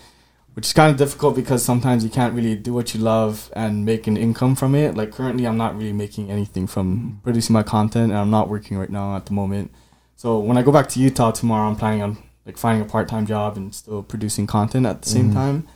Which 0.53 0.65
is 0.67 0.73
kind 0.73 0.91
of 0.91 0.97
difficult 0.97 1.33
because 1.37 1.63
sometimes 1.63 2.03
you 2.03 2.09
can't 2.09 2.33
really 2.33 2.55
do 2.57 2.73
what 2.73 2.93
you 2.93 2.99
love 2.99 3.49
and 3.55 3.85
make 3.85 4.05
an 4.05 4.17
income 4.17 4.53
from 4.55 4.75
it. 4.75 4.97
Like 4.97 5.11
currently, 5.13 5.45
I'm 5.47 5.55
not 5.55 5.77
really 5.77 5.93
making 5.93 6.29
anything 6.29 6.67
from 6.67 7.21
producing 7.23 7.53
my 7.53 7.63
content, 7.63 8.11
and 8.11 8.19
I'm 8.19 8.29
not 8.31 8.49
working 8.49 8.77
right 8.77 8.89
now 8.89 9.15
at 9.15 9.27
the 9.27 9.33
moment. 9.33 9.71
So 10.17 10.39
when 10.39 10.57
I 10.57 10.61
go 10.61 10.71
back 10.73 10.89
to 10.89 10.99
Utah 10.99 11.31
tomorrow, 11.31 11.69
I'm 11.69 11.77
planning 11.77 12.01
on 12.01 12.17
like 12.45 12.57
finding 12.57 12.81
a 12.81 12.89
part 12.89 13.07
time 13.07 13.25
job 13.25 13.57
and 13.57 13.73
still 13.73 14.01
producing 14.03 14.47
content 14.47 14.85
at 14.85 15.01
the 15.03 15.09
same 15.09 15.29
Mhm. 15.29 15.33
time. 15.33 15.67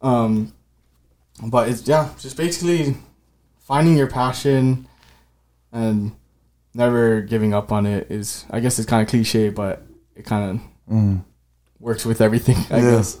Um, 0.00 0.52
but 1.44 1.68
it's 1.68 1.86
yeah, 1.86 2.10
just 2.18 2.36
basically 2.36 2.96
finding 3.60 3.96
your 3.96 4.06
passion 4.08 4.86
and 5.72 6.12
never 6.74 7.20
giving 7.20 7.54
up 7.54 7.72
on 7.72 7.86
it 7.86 8.10
is 8.10 8.44
I 8.50 8.60
guess 8.60 8.78
it's 8.78 8.88
kind 8.88 9.02
of 9.02 9.08
cliche, 9.08 9.48
but 9.50 9.82
it 10.14 10.24
kind 10.24 10.50
of 10.50 10.94
Mm. 10.94 11.24
works 11.80 12.04
with 12.04 12.20
everything, 12.20 12.56
I 12.70 12.76
Yeah. 12.80 12.90
guess. 12.92 13.18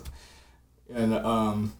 And 0.94 1.14
um, 1.14 1.72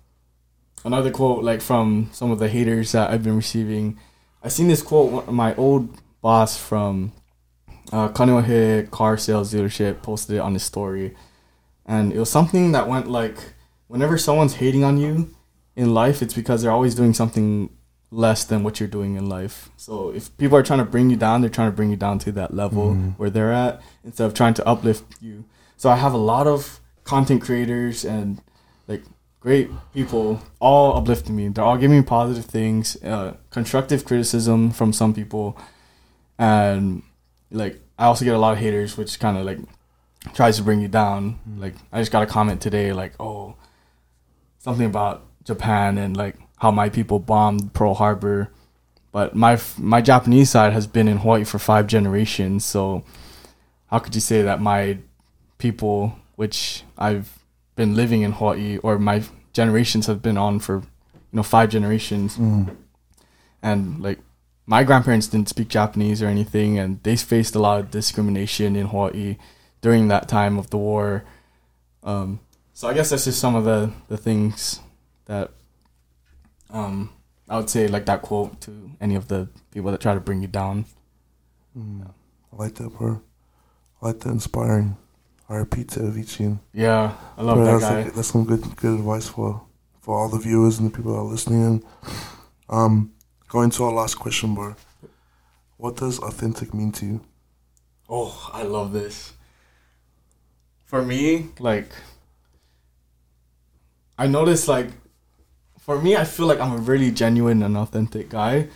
another 0.85 1.11
quote, 1.11 1.45
like 1.45 1.61
from 1.61 2.09
some 2.13 2.31
of 2.31 2.39
the 2.39 2.49
haters 2.49 2.93
that 2.93 3.11
I've 3.11 3.23
been 3.23 3.37
receiving, 3.37 3.99
I 4.43 4.49
seen 4.49 4.69
this 4.69 4.83
quote. 4.83 5.29
My 5.29 5.55
old 5.57 5.89
boss 6.23 6.57
from 6.57 7.13
uh, 7.93 8.09
Kaneohe 8.09 8.91
Car 8.91 9.17
Sales 9.17 9.53
Dealership 9.53 10.03
posted 10.03 10.37
it 10.37 10.39
on 10.41 10.55
his 10.55 10.63
story, 10.63 11.15
and 11.87 12.13
it 12.13 12.19
was 12.19 12.31
something 12.31 12.73
that 12.73 12.89
went 12.89 13.09
like, 13.09 13.37
whenever 13.89 14.17
someone's 14.19 14.55
hating 14.55 14.83
on 14.85 14.97
you 14.99 15.29
in 15.77 15.93
life, 15.95 16.23
it's 16.23 16.35
because 16.35 16.63
they're 16.63 16.71
always 16.73 16.95
doing 16.95 17.13
something 17.15 17.71
less 18.11 18.45
than 18.45 18.63
what 18.63 18.79
you're 18.79 18.89
doing 18.89 19.15
in 19.17 19.27
life. 19.29 19.71
So 19.77 20.11
if 20.11 20.37
people 20.37 20.57
are 20.59 20.63
trying 20.63 20.81
to 20.81 20.85
bring 20.85 21.09
you 21.11 21.17
down, 21.17 21.41
they're 21.41 21.49
trying 21.51 21.71
to 21.71 21.77
bring 21.77 21.91
you 21.91 21.97
down 21.97 22.19
to 22.21 22.33
that 22.33 22.53
level 22.55 22.95
Mhm. 22.95 23.15
where 23.19 23.31
they're 23.31 23.53
at 23.53 23.81
instead 24.05 24.27
of 24.27 24.35
trying 24.35 24.53
to 24.55 24.67
uplift 24.67 25.05
you. 25.23 25.45
So 25.79 25.89
I 25.91 25.97
have 25.97 26.13
a 26.13 26.19
lot 26.19 26.47
of 26.47 26.81
content 27.05 27.41
creators 27.43 28.05
and 28.05 28.43
like 28.87 29.03
great 29.41 29.71
people 29.95 30.41
all 30.61 30.97
uplifting 30.99 31.35
me. 31.35 31.49
They're 31.49 31.65
all 31.65 31.79
giving 31.79 31.97
me 31.99 32.03
positive 32.03 32.45
things, 32.45 32.97
uh, 33.03 33.33
constructive 33.51 34.05
criticism 34.05 34.71
from 34.73 34.93
some 34.93 35.15
people, 35.15 35.57
and 36.39 37.03
like 37.53 37.81
I 37.99 38.07
also 38.07 38.25
get 38.25 38.35
a 38.35 38.39
lot 38.39 38.53
of 38.55 38.59
haters, 38.59 38.97
which 38.97 39.19
kind 39.21 39.37
of 39.37 39.45
like 39.45 39.59
tries 40.35 40.57
to 40.57 40.63
bring 40.63 40.81
you 40.81 40.89
down. 40.89 41.39
Like 41.57 41.75
I 41.93 42.01
just 42.01 42.11
got 42.13 42.23
a 42.23 42.27
comment 42.27 42.61
today, 42.61 42.93
like 42.93 43.15
oh, 43.21 43.55
something 44.59 44.87
about 44.87 45.25
Japan 45.45 45.99
and 45.99 46.17
like 46.17 46.37
how 46.59 46.71
my 46.71 46.89
people 46.89 47.19
bombed 47.19 47.73
Pearl 47.75 47.95
Harbor, 47.95 48.51
but 49.13 49.35
my 49.35 49.59
my 49.79 50.01
Japanese 50.01 50.51
side 50.51 50.73
has 50.73 50.87
been 50.87 51.09
in 51.09 51.19
Hawaii 51.19 51.45
for 51.45 51.59
five 51.59 51.87
generations, 51.87 52.65
so 52.65 53.05
how 53.91 53.99
could 53.99 54.15
you 54.15 54.21
say 54.21 54.43
that 54.43 54.61
my 54.61 54.99
people, 55.59 56.17
which 56.37 56.85
I've 56.97 57.39
been 57.77 57.95
living 57.95 58.23
in 58.23 58.33
Hawaii, 58.33 58.79
or 58.79 58.99
my 58.99 59.23
generations 59.53 60.07
have 60.07 60.23
been 60.23 60.39
on 60.39 60.61
for, 60.61 60.77
you 60.77 60.85
know, 61.33 61.43
five 61.43 61.69
generations, 61.71 62.37
Mm. 62.37 62.75
and 63.63 64.01
like 64.01 64.19
my 64.67 64.85
grandparents 64.85 65.27
didn't 65.27 65.49
speak 65.49 65.69
Japanese 65.69 66.23
or 66.23 66.27
anything, 66.27 66.79
and 66.79 67.03
they 67.03 67.17
faced 67.17 67.55
a 67.55 67.59
lot 67.59 67.81
of 67.81 67.91
discrimination 67.91 68.77
in 68.77 68.87
Hawaii 68.89 69.37
during 69.81 70.09
that 70.09 70.29
time 70.29 70.59
of 70.59 70.71
the 70.71 70.79
war. 70.79 71.25
Um, 72.03 72.41
so 72.73 72.89
I 72.89 72.95
guess 72.95 73.11
that's 73.11 73.25
just 73.25 73.39
some 73.41 73.55
of 73.55 73.65
the 73.65 73.93
the 74.09 74.17
things 74.17 74.81
that 75.27 75.51
um, 76.71 77.11
I 77.49 77.57
would 77.59 77.71
say 77.71 77.89
like 77.89 78.07
that 78.07 78.23
quote 78.23 78.61
to 78.63 78.91
any 79.01 79.15
of 79.15 79.29
the 79.29 79.49
people 79.73 79.91
that 79.91 80.01
try 80.01 80.15
to 80.15 80.21
bring 80.21 80.41
you 80.43 80.49
down. 80.49 80.85
Mm. 81.77 82.07
I 82.53 82.57
like 82.57 82.75
that, 82.77 82.91
bro. 82.91 83.23
I 84.01 84.07
like 84.07 84.21
that 84.21 84.31
inspiring. 84.31 84.97
R.I.P. 85.49 85.85
to 85.85 86.01
Avicii. 86.01 86.59
Yeah, 86.73 87.15
I 87.37 87.43
love 87.43 87.57
Bro, 87.57 87.65
that 87.67 87.73
that's, 87.73 87.85
guy. 87.85 88.03
like- 88.05 88.15
that's 88.15 88.29
some 88.29 88.45
good 88.45 88.77
good 88.77 88.99
advice 88.99 89.29
for 89.29 89.63
for 90.01 90.19
all 90.19 90.29
the 90.29 90.39
viewers 90.39 90.79
and 90.79 90.91
the 90.91 90.97
people 90.97 91.13
that 91.13 91.19
are 91.19 91.25
listening 91.25 91.63
in. 91.63 91.85
Um, 92.71 93.13
going 93.53 93.69
to 93.69 93.85
our 93.85 93.93
last 93.93 94.15
question, 94.15 94.55
bro. 94.55 94.75
What 95.77 95.97
does 95.97 96.19
authentic 96.19 96.73
mean 96.73 96.91
to 96.93 97.05
you? 97.05 97.21
Oh, 98.09 98.51
I 98.51 98.63
love 98.63 98.95
this. 98.95 99.35
For 100.87 101.03
me, 101.03 101.49
like, 101.59 101.91
I 104.17 104.27
notice, 104.27 104.69
like, 104.69 104.89
for 105.79 106.01
me, 106.01 106.17
I 106.17 106.25
feel 106.25 106.47
like 106.47 106.61
I'm 106.61 106.73
a 106.73 106.79
really 106.79 107.11
genuine 107.11 107.63
and 107.63 107.77
authentic 107.77 108.31
guy. 108.31 108.69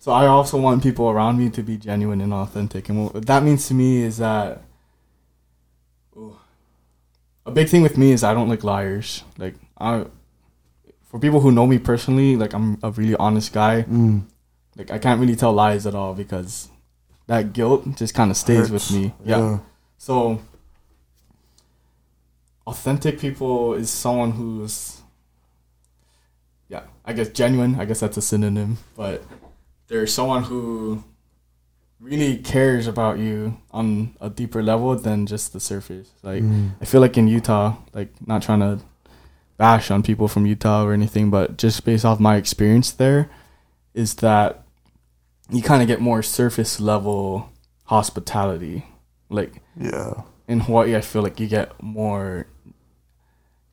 So 0.00 0.10
I 0.10 0.26
also 0.26 0.58
want 0.58 0.82
people 0.82 1.08
around 1.08 1.38
me 1.38 1.48
to 1.50 1.62
be 1.62 1.76
genuine 1.76 2.20
and 2.20 2.34
authentic. 2.34 2.88
And 2.88 3.04
what 3.04 3.26
that 3.26 3.44
means 3.44 3.68
to 3.68 3.74
me 3.74 4.02
is 4.02 4.18
that 4.18 4.62
ooh, 6.16 6.36
a 7.46 7.52
big 7.52 7.68
thing 7.68 7.82
with 7.82 7.96
me 7.96 8.10
is 8.10 8.24
I 8.24 8.34
don't 8.34 8.48
like 8.48 8.64
liars. 8.64 9.22
Like 9.38 9.54
I, 9.78 10.06
for 11.14 11.20
people 11.20 11.38
who 11.38 11.52
know 11.52 11.64
me 11.64 11.78
personally, 11.78 12.34
like 12.34 12.52
I'm 12.52 12.76
a 12.82 12.90
really 12.90 13.14
honest 13.14 13.52
guy. 13.52 13.82
Mm. 13.82 14.24
Like 14.76 14.90
I 14.90 14.98
can't 14.98 15.20
really 15.20 15.36
tell 15.36 15.52
lies 15.52 15.86
at 15.86 15.94
all 15.94 16.12
because 16.12 16.68
that 17.28 17.52
guilt 17.52 17.86
just 17.94 18.14
kind 18.14 18.32
of 18.32 18.36
stays 18.36 18.68
with 18.68 18.82
Hurts. 18.82 18.90
me. 18.90 19.14
yeah. 19.24 19.58
So 19.96 20.40
authentic 22.66 23.20
people 23.20 23.74
is 23.74 23.90
someone 23.90 24.32
who's 24.32 25.02
yeah, 26.68 26.82
I 27.04 27.12
guess 27.12 27.28
genuine, 27.28 27.76
I 27.78 27.84
guess 27.84 28.00
that's 28.00 28.16
a 28.16 28.22
synonym, 28.22 28.78
but 28.96 29.22
there's 29.86 30.12
someone 30.12 30.42
who 30.42 31.04
really 32.00 32.38
cares 32.38 32.88
about 32.88 33.18
you 33.20 33.58
on 33.70 34.16
a 34.20 34.28
deeper 34.30 34.64
level 34.64 34.96
than 34.96 35.26
just 35.26 35.52
the 35.52 35.60
surface. 35.60 36.10
Like 36.24 36.42
Mm. 36.42 36.72
I 36.80 36.84
feel 36.86 37.00
like 37.00 37.16
in 37.16 37.28
Utah, 37.28 37.76
like 37.92 38.10
not 38.26 38.42
trying 38.42 38.58
to 38.60 38.80
bash 39.56 39.90
on 39.90 40.02
people 40.02 40.28
from 40.28 40.46
Utah 40.46 40.84
or 40.84 40.92
anything, 40.92 41.30
but 41.30 41.56
just 41.56 41.84
based 41.84 42.04
off 42.04 42.18
my 42.20 42.36
experience 42.36 42.90
there, 42.90 43.30
is 43.94 44.14
that 44.16 44.64
you 45.50 45.62
kind 45.62 45.82
of 45.82 45.88
get 45.88 46.00
more 46.00 46.22
surface 46.22 46.80
level 46.80 47.50
hospitality. 47.84 48.84
Like 49.28 49.60
Yeah. 49.76 50.22
in 50.48 50.60
Hawaii, 50.60 50.96
I 50.96 51.00
feel 51.00 51.22
like 51.22 51.38
you 51.40 51.46
get 51.46 51.80
more 51.82 52.46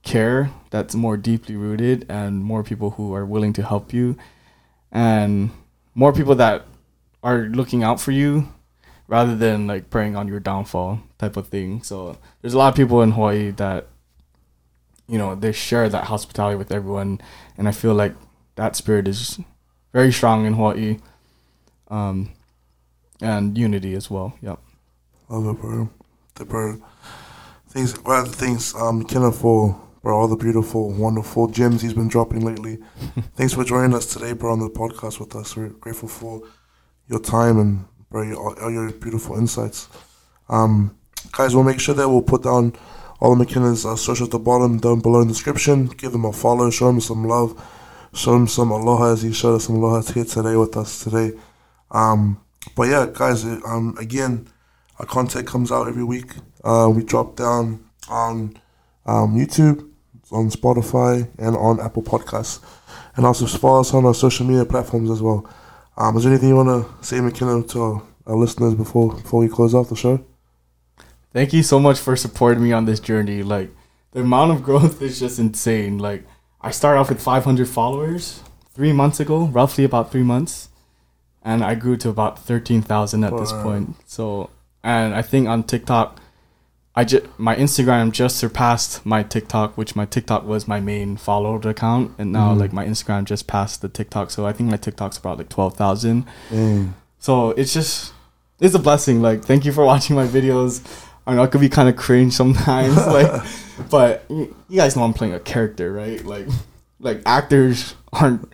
care 0.03 0.49
that's 0.71 0.95
more 0.95 1.15
deeply 1.17 1.55
rooted 1.55 2.05
and 2.09 2.43
more 2.43 2.63
people 2.63 2.91
who 2.91 3.13
are 3.13 3.25
willing 3.25 3.53
to 3.53 3.61
help 3.63 3.93
you 3.93 4.17
and 4.91 5.51
more 5.93 6.11
people 6.11 6.33
that 6.35 6.65
are 7.23 7.41
looking 7.43 7.83
out 7.83 7.99
for 8.01 8.11
you 8.11 8.47
rather 9.07 9.35
than 9.35 9.67
like 9.67 9.89
preying 9.91 10.15
on 10.15 10.27
your 10.27 10.39
downfall 10.39 10.99
type 11.19 11.37
of 11.37 11.47
thing. 11.49 11.83
So 11.83 12.17
there's 12.41 12.53
a 12.53 12.57
lot 12.57 12.69
of 12.69 12.75
people 12.75 13.01
in 13.01 13.11
Hawaii 13.11 13.51
that 13.51 13.87
you 15.11 15.17
know 15.17 15.35
they 15.35 15.51
share 15.51 15.89
that 15.89 16.05
hospitality 16.05 16.55
with 16.55 16.71
everyone, 16.71 17.19
and 17.57 17.67
I 17.67 17.73
feel 17.73 17.93
like 17.93 18.15
that 18.55 18.77
spirit 18.77 19.07
is 19.09 19.39
very 19.91 20.11
strong 20.13 20.45
in 20.45 20.53
Hawaii, 20.53 20.99
um, 21.89 22.31
and 23.19 23.57
unity 23.57 23.93
as 23.93 24.09
well. 24.09 24.33
Yep. 24.41 24.59
Love 25.27 25.55
it, 25.55 25.61
bro. 25.61 25.89
The 26.35 26.45
bro. 26.45 26.81
Things, 27.67 27.97
one 28.03 28.19
of 28.19 28.31
the 28.31 28.37
things, 28.37 28.73
um, 28.75 28.99
McKenna 28.99 29.31
for, 29.31 29.81
bro, 30.01 30.17
all 30.17 30.27
the 30.27 30.35
beautiful, 30.35 30.91
wonderful 30.91 31.47
gems 31.47 31.81
he's 31.81 31.93
been 31.93 32.09
dropping 32.09 32.45
lately. 32.45 32.79
Thanks 33.35 33.53
for 33.53 33.63
joining 33.63 33.93
us 33.93 34.05
today, 34.05 34.33
bro, 34.33 34.51
on 34.51 34.59
the 34.59 34.69
podcast 34.69 35.19
with 35.19 35.35
us. 35.35 35.55
We're 35.55 35.69
grateful 35.69 36.09
for 36.09 36.41
your 37.07 37.19
time 37.19 37.59
and, 37.59 37.85
bro, 38.09 38.23
your, 38.23 38.37
all, 38.37 38.55
all 38.61 38.71
your 38.71 38.91
beautiful 38.91 39.37
insights. 39.37 39.87
Um, 40.49 40.97
guys, 41.31 41.55
we'll 41.55 41.63
make 41.63 41.79
sure 41.79 41.95
that 41.95 42.09
we'll 42.09 42.21
put 42.21 42.43
down 42.43 42.73
all 43.21 43.35
the 43.35 43.45
McKenna's 43.45 43.85
are 43.85 43.95
socials 43.97 44.29
at 44.29 44.31
the 44.31 44.39
bottom, 44.39 44.79
down 44.79 44.99
below 44.99 45.21
in 45.21 45.27
the 45.27 45.33
description. 45.33 45.85
Give 45.85 46.11
them 46.11 46.25
a 46.25 46.33
follow, 46.33 46.71
show 46.71 46.87
them 46.87 46.99
some 46.99 47.23
love, 47.23 47.53
show 48.15 48.31
them 48.31 48.47
some 48.47 48.71
aloha 48.71 49.13
as 49.13 49.21
he 49.21 49.31
showed 49.31 49.55
us 49.55 49.65
some 49.65 49.75
aloha 49.75 50.01
here 50.11 50.25
today 50.25 50.55
with 50.55 50.75
us 50.75 51.03
today. 51.03 51.37
Um, 51.91 52.41
but 52.75 52.89
yeah, 52.89 53.05
guys, 53.13 53.45
um, 53.45 53.95
again, 53.99 54.49
our 54.97 55.05
content 55.05 55.45
comes 55.45 55.71
out 55.71 55.87
every 55.87 56.03
week. 56.03 56.33
Uh, 56.63 56.91
we 56.93 57.03
drop 57.03 57.35
down 57.35 57.85
on 58.09 58.59
um, 59.05 59.35
YouTube, 59.35 59.87
on 60.31 60.49
Spotify, 60.49 61.29
and 61.37 61.55
on 61.55 61.79
Apple 61.79 62.01
Podcasts. 62.01 62.59
And 63.15 63.25
also 63.25 63.45
follow 63.45 63.81
us 63.81 63.93
on 63.93 64.05
our 64.05 64.15
social 64.15 64.47
media 64.47 64.65
platforms 64.65 65.11
as 65.11 65.21
well. 65.21 65.47
Um, 65.95 66.17
is 66.17 66.23
there 66.23 66.31
anything 66.31 66.49
you 66.49 66.55
want 66.55 66.87
to 66.87 67.05
say, 67.05 67.19
McKenna, 67.19 67.61
to 67.61 67.81
our, 67.81 68.03
our 68.25 68.35
listeners 68.35 68.73
before 68.73 69.13
before 69.13 69.41
we 69.41 69.47
close 69.47 69.75
off 69.75 69.89
the 69.89 69.95
show? 69.95 70.25
Thank 71.33 71.53
you 71.53 71.63
so 71.63 71.79
much 71.79 71.99
for 71.99 72.15
supporting 72.15 72.63
me 72.63 72.71
on 72.73 72.85
this 72.85 72.99
journey. 72.99 73.41
Like 73.43 73.71
the 74.11 74.21
amount 74.21 74.51
of 74.51 74.63
growth 74.63 75.01
is 75.01 75.19
just 75.19 75.39
insane. 75.39 75.97
Like 75.97 76.25
I 76.61 76.71
started 76.71 76.99
off 76.99 77.09
with 77.09 77.21
500 77.21 77.67
followers 77.69 78.41
three 78.73 78.93
months 78.93 79.19
ago, 79.19 79.45
roughly 79.45 79.83
about 79.83 80.11
three 80.11 80.23
months, 80.23 80.69
and 81.43 81.63
I 81.63 81.75
grew 81.75 81.97
to 81.97 82.09
about 82.09 82.39
13,000 82.39 83.23
at 83.23 83.35
this 83.37 83.51
point. 83.51 83.95
So, 84.05 84.49
and 84.83 85.13
I 85.15 85.21
think 85.21 85.47
on 85.47 85.63
TikTok, 85.63 86.19
I 86.93 87.05
just 87.05 87.23
my 87.39 87.55
Instagram 87.55 88.11
just 88.11 88.35
surpassed 88.35 89.05
my 89.05 89.23
TikTok, 89.23 89.77
which 89.77 89.95
my 89.95 90.05
TikTok 90.05 90.45
was 90.45 90.67
my 90.67 90.81
main 90.81 91.15
followed 91.15 91.65
account, 91.65 92.11
and 92.17 92.33
now 92.33 92.53
Mhm. 92.53 92.59
like 92.59 92.73
my 92.73 92.85
Instagram 92.85 93.23
just 93.23 93.47
passed 93.47 93.81
the 93.81 93.87
TikTok. 93.87 94.29
So 94.31 94.45
I 94.45 94.51
think 94.51 94.69
my 94.69 94.75
TikTok's 94.75 95.17
about 95.17 95.37
like 95.37 95.47
12,000. 95.47 96.25
Dang. 96.49 96.93
So 97.19 97.51
it's 97.51 97.73
just 97.73 98.11
it's 98.59 98.75
a 98.75 98.79
blessing. 98.79 99.21
Like 99.21 99.45
thank 99.45 99.63
you 99.63 99.71
for 99.71 99.85
watching 99.91 100.17
my 100.17 100.27
videos. 100.27 100.81
I 101.25 101.35
know 101.35 101.43
it 101.43 101.51
could 101.51 101.61
be 101.61 101.69
kind 101.69 101.87
of 101.87 101.95
cringe 101.95 102.33
sometimes, 102.33 102.97
like, 103.07 103.43
but 103.89 104.25
you 104.29 104.55
guys 104.75 104.95
know 104.95 105.03
I'm 105.03 105.13
playing 105.13 105.33
a 105.33 105.39
character, 105.39 105.91
right? 105.91 106.23
Like, 106.25 106.47
like 106.99 107.21
actors 107.25 107.95
aren't 108.13 108.51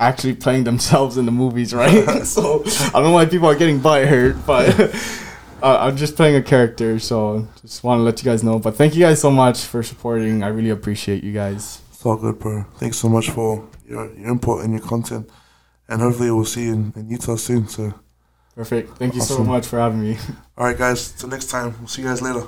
actually 0.00 0.34
playing 0.34 0.64
themselves 0.64 1.16
in 1.16 1.26
the 1.26 1.32
movies, 1.32 1.74
right? 1.74 2.22
so 2.24 2.62
I 2.64 2.90
don't 2.92 3.04
know 3.04 3.12
why 3.12 3.26
people 3.26 3.48
are 3.48 3.54
getting 3.54 3.80
butthurt, 3.80 4.44
but 4.46 4.78
uh, 5.62 5.78
I'm 5.80 5.96
just 5.96 6.16
playing 6.16 6.36
a 6.36 6.42
character. 6.42 6.98
So 6.98 7.48
just 7.62 7.82
want 7.82 7.98
to 7.98 8.02
let 8.02 8.22
you 8.22 8.24
guys 8.24 8.44
know. 8.44 8.58
But 8.58 8.76
thank 8.76 8.94
you 8.94 9.00
guys 9.00 9.20
so 9.20 9.30
much 9.30 9.64
for 9.64 9.82
supporting. 9.82 10.42
I 10.42 10.48
really 10.48 10.70
appreciate 10.70 11.24
you 11.24 11.32
guys. 11.32 11.82
It's 11.90 12.04
all 12.04 12.16
good, 12.16 12.38
bro. 12.38 12.64
Thanks 12.76 12.96
so 12.96 13.08
much 13.08 13.30
for 13.30 13.68
your, 13.86 14.12
your 14.14 14.28
input 14.28 14.64
and 14.64 14.72
your 14.72 14.82
content. 14.82 15.28
And 15.88 16.00
hopefully 16.02 16.30
we'll 16.30 16.44
see 16.44 16.66
you 16.66 16.74
in, 16.74 16.92
in 16.94 17.08
Utah 17.10 17.36
soon. 17.36 17.66
So, 17.66 17.94
Perfect. 18.58 18.98
Thank 18.98 19.14
you 19.14 19.20
so 19.20 19.44
much 19.44 19.68
for 19.68 19.78
having 19.78 20.00
me. 20.00 20.18
all 20.58 20.66
right, 20.66 20.76
guys. 20.76 21.12
Till 21.12 21.28
next 21.28 21.46
time. 21.46 21.76
We'll 21.78 21.86
see 21.86 22.02
you 22.02 22.08
guys 22.08 22.20
later. 22.20 22.42